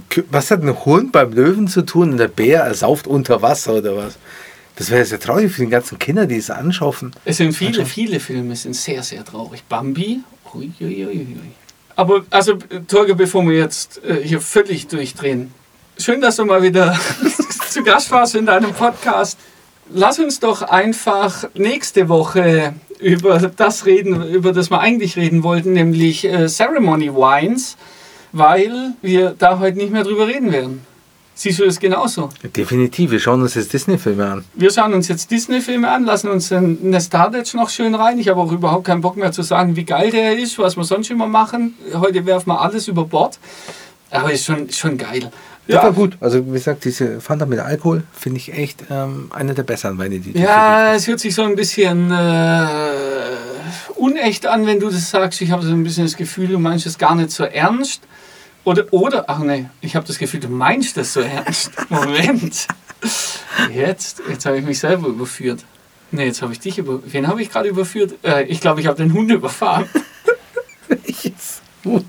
Kü- 0.10 0.24
was 0.30 0.52
hat 0.52 0.62
ein 0.64 0.86
Hund 0.86 1.12
beim 1.12 1.32
Löwen 1.34 1.68
zu 1.68 1.84
tun 1.84 2.12
und 2.12 2.18
der 2.18 2.28
Bär 2.30 2.62
ersauft 2.64 3.08
unter 3.08 3.42
Wasser 3.42 3.74
oder 3.76 3.96
was? 3.96 4.18
Das 4.78 4.92
wäre 4.92 5.04
sehr 5.06 5.20
traurig 5.20 5.52
für 5.52 5.64
die 5.64 5.72
ganzen 5.72 5.98
Kinder, 5.98 6.28
die 6.28 6.38
es 6.38 6.52
anschaffen. 6.52 7.12
Es 7.26 7.38
sind 7.38 7.54
viele, 7.54 7.86
viele 7.86 8.20
Filme 8.20 8.56
sind 8.56 8.76
sehr, 8.76 9.02
sehr 9.02 9.26
traurig. 9.26 9.64
Bambi, 9.68 10.22
ui, 10.54 10.72
ui, 10.80 11.06
ui, 11.06 11.08
ui. 11.08 11.38
Aber, 11.96 12.24
also, 12.30 12.60
Torge, 12.88 13.16
bevor 13.16 13.44
wir 13.48 13.58
jetzt 13.58 14.00
äh, 14.04 14.22
hier 14.24 14.40
völlig 14.40 14.88
durchdrehen, 14.88 15.52
schön, 15.98 16.22
dass 16.22 16.36
du 16.36 16.46
mal 16.46 16.62
wieder 16.62 16.98
zu 17.70 17.84
Gast 17.84 18.12
warst 18.12 18.36
in 18.36 18.46
deinem 18.46 18.72
Podcast. 18.72 19.40
Lass 19.90 20.20
uns 20.20 20.40
doch 20.40 20.62
einfach 20.62 21.46
nächste 21.56 22.08
Woche 22.08 22.76
über 23.00 23.40
das 23.40 23.88
reden, 23.88 24.30
über 24.30 24.52
das 24.52 24.70
wir 24.70 24.80
eigentlich 24.80 25.16
reden 25.16 25.42
wollten, 25.42 25.74
nämlich 25.74 26.24
äh, 26.24 26.46
Ceremony 26.46 27.16
Wines, 27.16 27.78
weil 28.32 28.94
wir 29.02 29.34
da 29.38 29.58
heute 29.58 29.78
nicht 29.78 29.92
mehr 29.92 30.04
drüber 30.04 30.28
reden 30.28 30.52
werden. 30.52 30.86
Siehst 31.40 31.60
du 31.60 31.66
das 31.66 31.80
genauso? 31.80 32.30
Definitiv, 32.56 33.12
wir 33.12 33.20
schauen 33.20 33.44
uns 33.44 33.54
jetzt 33.54 33.72
Disney-Filme 33.72 34.26
an. 34.26 34.44
Wir 34.56 34.72
schauen 34.72 34.96
uns 34.96 35.08
jetzt 35.08 35.30
Disney-Filme 35.30 35.88
an, 35.88 36.04
lassen 36.04 36.30
uns 36.30 36.50
den 36.50 36.90
Nestadic 36.90 37.54
noch 37.54 37.70
schön 37.70 37.94
rein. 37.94 38.18
Ich 38.18 38.28
habe 38.28 38.42
auch 38.42 38.52
überhaupt 38.52 38.86
keinen 38.86 39.02
Bock 39.02 39.18
mehr 39.18 39.32
zu 39.32 39.44
sagen, 39.44 39.76
wie 39.76 39.84
geil 39.84 40.10
der 40.10 40.40
ist, 40.40 40.58
was 40.58 40.78
wir 40.78 40.84
sonst 40.84 41.12
immer 41.12 41.28
machen. 41.28 41.76
Heute 41.94 42.26
werfen 42.26 42.50
wir 42.50 42.60
alles 42.60 42.88
über 42.88 43.06
Bord. 43.06 43.38
Aber 44.10 44.32
ist 44.32 44.46
schon, 44.46 44.72
schon 44.72 44.98
geil. 44.98 45.30
Das 45.68 45.84
war 45.84 45.92
gut. 45.94 46.18
Also 46.22 46.44
wie 46.44 46.54
gesagt, 46.54 46.86
diese 46.86 47.22
Fanta 47.22 47.46
mit 47.46 47.60
Alkohol 47.60 48.02
finde 48.14 48.40
ich 48.40 48.54
echt 48.54 48.86
ähm, 48.90 49.30
einer 49.32 49.54
der 49.54 49.62
besseren 49.62 50.00
Weine, 50.00 50.18
die 50.20 50.32
die 50.32 50.40
Ja, 50.40 50.96
es 50.96 51.08
hört 51.08 51.20
sich 51.20 51.36
so 51.36 51.44
ein 51.44 51.56
bisschen 51.56 52.10
äh, 52.10 52.68
unecht 53.94 54.48
an, 54.48 54.66
wenn 54.66 54.80
du 54.80 54.90
das 54.90 55.12
sagst. 55.12 55.40
Ich 55.42 55.52
habe 55.52 55.64
so 55.64 55.72
ein 55.72 55.84
bisschen 55.84 56.06
das 56.06 56.18
Gefühl, 56.18 56.48
du 56.48 56.58
meinst 56.58 56.88
es 56.88 56.98
gar 56.98 57.14
nicht 57.14 57.30
so 57.30 57.44
ernst. 57.44 58.02
Oder, 58.68 58.92
oder 58.92 59.24
ach 59.30 59.40
nee, 59.40 59.70
ich 59.80 59.96
habe 59.96 60.06
das 60.06 60.18
Gefühl, 60.18 60.42
du 60.42 60.50
meinst 60.50 60.98
das 60.98 61.14
so 61.14 61.22
ernst. 61.22 61.72
Moment. 61.90 62.68
Jetzt, 63.74 64.22
jetzt 64.28 64.46
habe 64.46 64.58
ich 64.58 64.66
mich 64.66 64.78
selber 64.78 65.08
überführt. 65.08 65.64
Nee, 66.12 66.26
jetzt 66.26 66.42
habe 66.42 66.52
ich 66.52 66.60
dich 66.60 66.78
über. 66.78 67.00
Wen 67.06 67.30
habe 67.30 67.42
ich 67.42 67.50
gerade 67.50 67.70
überführt? 67.70 68.16
Äh, 68.24 68.44
ich 68.44 68.60
glaube, 68.60 68.82
ich 68.82 68.88
habe 68.88 68.98
den 68.98 69.14
Hund 69.14 69.32
überfahren. 69.32 69.86
Welches 70.90 71.62
Huhn? 71.86 72.04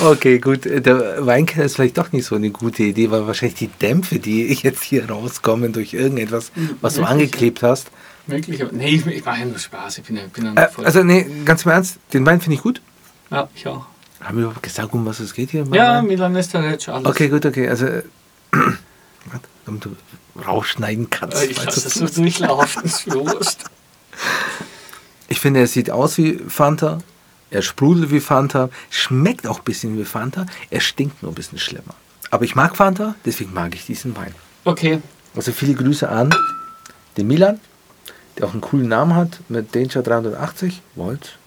Okay, 0.00 0.40
gut. 0.40 0.64
Der 0.64 1.24
Weinkeller 1.24 1.66
ist 1.66 1.76
vielleicht 1.76 1.96
doch 1.96 2.10
nicht 2.10 2.24
so 2.26 2.34
eine 2.34 2.50
gute 2.50 2.82
Idee, 2.82 3.12
weil 3.12 3.28
wahrscheinlich 3.28 3.56
die 3.56 3.68
Dämpfe, 3.68 4.18
die 4.18 4.52
jetzt 4.62 4.82
hier 4.82 5.08
rauskommen 5.08 5.72
durch 5.72 5.94
irgendetwas, 5.94 6.50
was 6.80 6.94
du 6.94 7.02
Wirklich? 7.02 7.12
angeklebt 7.12 7.62
hast. 7.62 7.92
Möglich, 8.26 8.60
aber 8.60 8.72
nee, 8.72 8.88
ich, 8.88 9.24
mache 9.24 9.38
ja 9.38 9.46
nur 9.46 9.60
Spaß. 9.60 9.98
Ich 9.98 10.04
bin 10.04 10.16
ja, 10.16 10.22
bin 10.32 10.44
ja 10.44 10.54
Äh, 10.60 10.68
also, 10.82 11.04
nee, 11.04 11.24
ganz 11.44 11.64
im 11.64 11.70
Ernst, 11.70 11.98
den 12.12 12.26
Wein 12.26 12.40
finde 12.40 12.56
ich 12.56 12.62
gut. 12.62 12.82
Ja, 13.30 13.48
ich 13.54 13.66
auch. 13.66 13.86
Haben 14.20 14.38
wir 14.38 14.44
überhaupt 14.44 14.62
gesagt, 14.62 14.92
um 14.94 15.04
was 15.04 15.20
es 15.20 15.34
geht 15.34 15.50
hier? 15.50 15.66
Ja, 15.72 16.00
Milan 16.02 16.32
Nestaric, 16.32 16.88
alles. 16.88 17.06
Okay, 17.06 17.28
gut, 17.28 17.44
okay. 17.44 17.68
Also, 17.68 17.86
damit 19.66 19.84
du 19.84 19.96
rausschneiden 20.46 21.10
kannst. 21.10 21.42
Äh, 21.42 21.46
Ich 21.46 21.64
lasse 21.64 21.82
das 21.82 21.96
ist 21.96 22.18
mir 22.18 23.14
wurscht. 23.14 23.58
Ich 25.28 25.40
finde, 25.40 25.58
er 25.60 25.66
sieht 25.66 25.90
aus 25.90 26.18
wie 26.18 26.38
Fanta. 26.48 26.98
Er 27.50 27.60
sprudelt 27.60 28.12
wie 28.12 28.20
Fanta. 28.20 28.70
Schmeckt 28.90 29.46
auch 29.48 29.58
ein 29.58 29.64
bisschen 29.64 29.98
wie 29.98 30.04
Fanta. 30.04 30.46
Er 30.70 30.80
stinkt 30.80 31.20
nur 31.22 31.32
ein 31.32 31.34
bisschen 31.34 31.58
schlimmer. 31.58 31.94
Aber 32.30 32.44
ich 32.44 32.54
mag 32.54 32.76
Fanta, 32.76 33.16
deswegen 33.24 33.52
mag 33.52 33.74
ich 33.74 33.86
diesen 33.86 34.16
Wein. 34.16 34.34
Okay, 34.64 35.00
Also 35.34 35.52
viele 35.52 35.74
Grüße 35.74 36.08
an 36.08 36.34
den 37.16 37.26
Milan, 37.26 37.60
der 38.38 38.46
auch 38.46 38.52
einen 38.52 38.60
coolen 38.60 38.88
Namen 38.88 39.14
hat 39.14 39.40
mit 39.48 39.74
Danger 39.74 40.02
380. 40.02 40.80
Volt. 40.94 41.38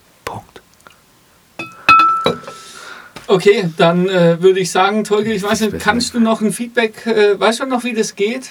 Okay, 3.29 3.69
dann 3.77 4.09
äh, 4.09 4.41
würde 4.41 4.59
ich 4.59 4.71
sagen, 4.71 5.03
Tolge, 5.03 5.31
ich 5.31 5.43
weiß 5.43 5.61
nicht, 5.61 5.77
kannst 5.77 6.15
du 6.15 6.19
noch 6.19 6.41
ein 6.41 6.51
Feedback, 6.51 7.05
äh, 7.05 7.39
weißt 7.39 7.59
du 7.59 7.67
noch, 7.67 7.83
wie 7.83 7.93
das 7.93 8.15
geht? 8.15 8.49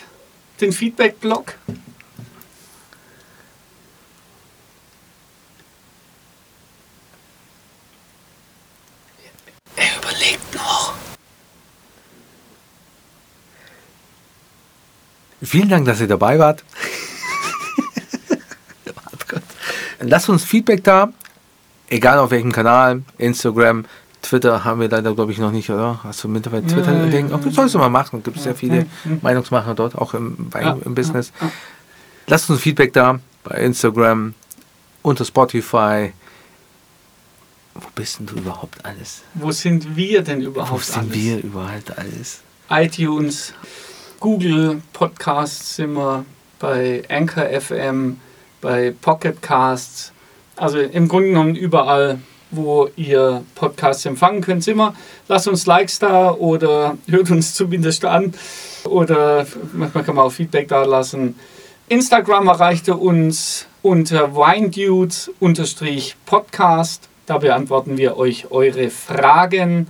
Den 0.60 0.70
Feedback-Blog? 0.70 1.54
Er 9.74 9.98
überlegt 9.98 10.54
noch. 10.54 10.94
Vielen 15.42 15.70
Dank, 15.70 15.86
dass 15.86 16.00
ihr 16.00 16.06
dabei 16.06 16.38
wart. 16.38 16.62
Kurz. 19.28 19.42
Lasst 19.98 20.28
uns 20.28 20.44
Feedback 20.44 20.84
da. 20.84 21.12
egal 21.88 22.18
auf 22.18 22.30
welchem 22.30 22.52
Kanal, 22.52 23.02
Instagram, 23.18 23.84
Twitter 24.22 24.64
haben 24.64 24.80
wir 24.80 24.88
leider, 24.88 25.14
glaube 25.14 25.32
ich, 25.32 25.38
noch 25.38 25.52
nicht, 25.52 25.70
oder? 25.70 26.00
Hast 26.02 26.24
du 26.24 26.28
mittlerweile 26.28 26.66
Twitter 26.66 26.92
Ja, 26.92 27.06
ja, 27.06 27.26
ja, 27.26 27.34
Okay, 27.34 27.50
sollst 27.50 27.74
du 27.74 27.78
mal 27.78 27.88
machen. 27.88 28.22
Gibt 28.22 28.36
es 28.36 28.42
sehr 28.44 28.54
viele. 28.54 28.86
Meinungsmacher 29.22 29.74
dort, 29.74 29.94
auch 29.96 30.14
im, 30.14 30.48
im 30.84 30.94
Business. 30.94 31.32
Lasst 32.26 32.50
uns 32.50 32.60
Feedback 32.60 32.92
da 32.92 33.20
bei 33.44 33.58
Instagram, 33.58 34.34
unter 35.02 35.24
Spotify. 35.24 36.12
Wo 37.74 37.86
bist 37.94 38.18
denn 38.18 38.26
du 38.26 38.34
überhaupt 38.36 38.84
alles? 38.84 39.22
Wo 39.34 39.52
sind 39.52 39.96
wir 39.96 40.22
denn 40.22 40.40
Wo 40.42 40.46
überhaupt 40.48 40.84
sind 40.84 40.98
alles? 40.98 41.14
wir 41.14 41.38
überhaupt 41.42 41.96
alles? 41.96 42.40
iTunes, 42.70 43.54
Google 44.20 44.82
Podcasts 44.92 45.76
sind 45.76 45.94
wir, 45.94 46.24
bei 46.58 47.04
Anchor 47.08 47.44
FM, 47.60 48.18
bei 48.60 48.92
Pocket 49.00 49.40
Casts. 49.40 50.12
Also 50.56 50.78
im 50.80 51.06
Grunde 51.08 51.28
genommen 51.28 51.54
überall, 51.54 52.18
wo 52.50 52.88
ihr 52.96 53.44
Podcasts 53.54 54.04
empfangen 54.06 54.40
könnt, 54.40 54.64
sind 54.64 54.78
wir. 54.78 54.94
Lasst 55.28 55.46
uns 55.48 55.66
Likes 55.66 55.98
da 55.98 56.32
oder 56.32 56.96
hört 57.08 57.30
uns 57.30 57.52
zumindest 57.54 58.04
an. 58.04 58.34
Oder 58.84 59.46
manchmal 59.72 60.04
kann 60.04 60.16
man 60.16 60.26
auch 60.26 60.32
Feedback 60.32 60.68
da 60.68 60.84
lassen. 60.84 61.34
Instagram 61.88 62.48
erreichte 62.48 62.96
uns 62.96 63.66
unter 63.82 64.34
winedudes-podcast. 64.34 67.08
Da 67.26 67.38
beantworten 67.38 67.96
wir 67.98 68.16
euch 68.16 68.50
eure 68.50 68.90
Fragen. 68.90 69.86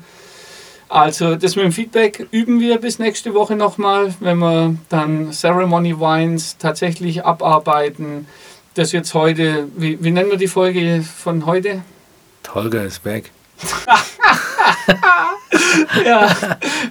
Also 0.89 1.37
das 1.37 1.55
mit 1.55 1.65
dem 1.65 1.73
Feedback 1.73 2.27
üben 2.31 2.61
wir 2.61 2.79
bis 2.79 2.99
nächste 2.99 3.35
Woche 3.35 3.57
nochmal, 3.57 4.15
wenn 4.21 4.39
wir 4.39 4.75
dann 4.89 5.33
Ceremony 5.33 6.01
Wines 6.01 6.57
tatsächlich 6.59 7.27
abarbeiten. 7.27 8.27
Das 8.75 8.93
jetzt 8.93 9.13
heute, 9.13 9.69
wie, 9.77 10.03
wie 10.03 10.11
nennen 10.11 10.31
wir 10.31 10.39
die 10.39 10.47
Folge 10.47 11.03
von 11.03 11.45
heute? 11.47 11.83
Tolga 12.43 12.83
ist 12.83 13.03
back. 13.03 13.31
Ja, 16.05 16.29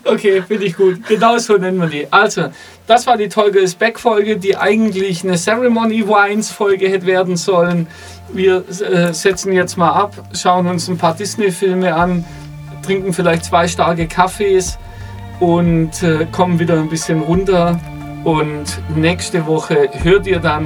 okay, 0.06 0.42
finde 0.42 0.66
ich 0.66 0.76
gut. 0.76 1.06
Genau 1.08 1.38
so 1.38 1.58
nennen 1.58 1.80
wir 1.80 1.88
die. 1.88 2.08
Also, 2.12 2.50
das 2.86 3.08
war 3.08 3.18
die 3.18 3.30
Tolga 3.30 3.60
is 3.60 3.76
Back 3.76 4.00
Folge, 4.00 4.38
die 4.38 4.58
eigentlich 4.58 5.24
eine 5.24 5.38
Ceremony 5.38 6.08
Wines 6.08 6.52
Folge 6.52 6.90
hätte 6.90 7.06
werden 7.06 7.38
sollen. 7.38 7.88
Wir 8.32 8.64
äh, 8.68 9.14
setzen 9.14 9.54
jetzt 9.54 9.78
mal 9.78 9.92
ab, 9.92 10.14
schauen 10.34 10.68
uns 10.68 10.88
ein 10.88 10.98
paar 10.98 11.16
Disney-Filme 11.16 11.94
an, 11.94 12.26
trinken 12.86 13.14
vielleicht 13.14 13.46
zwei 13.46 13.68
starke 13.68 14.08
Kaffees 14.08 14.78
und 15.40 16.04
äh, 16.04 16.26
kommen 16.32 16.60
wieder 16.60 16.76
ein 16.76 16.90
bisschen 16.90 17.22
runter. 17.22 17.80
Und 18.24 18.66
nächste 18.96 19.46
Woche 19.46 19.90
hört 20.04 20.28
ihr 20.28 20.40
dann 20.40 20.66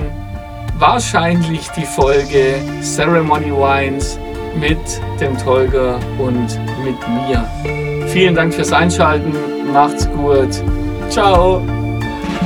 wahrscheinlich 0.78 1.70
die 1.70 1.86
Folge 1.86 2.56
Ceremony 2.82 3.52
Wines 3.52 4.18
mit 4.60 4.78
dem 5.20 5.38
Tolga 5.38 6.00
und 6.20 6.60
mit 6.84 6.98
mir. 7.08 8.08
Vielen 8.08 8.36
Dank 8.36 8.54
fürs 8.54 8.72
Einschalten. 8.72 9.34
Macht's 9.72 10.10
gut. 10.12 10.62
Ciao. 11.10 11.62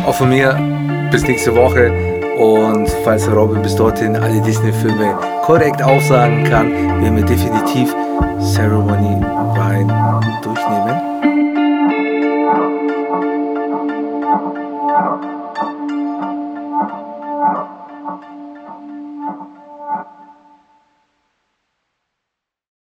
Auch 0.05 0.13
von 0.13 0.29
mir 0.29 0.57
bis 1.11 1.23
nächste 1.27 1.55
Woche. 1.55 1.91
Und 2.37 2.89
falls 3.03 3.31
Robin 3.31 3.61
bis 3.61 3.75
dorthin 3.75 4.15
alle 4.15 4.41
Disney-Filme 4.41 5.17
korrekt 5.43 5.81
aufsagen 5.81 6.43
kann, 6.43 6.71
werden 7.01 7.15
wir 7.15 7.25
definitiv 7.25 7.95
Ceremony 8.39 9.21
Wine 9.55 10.21
durchnehmen. 10.43 10.84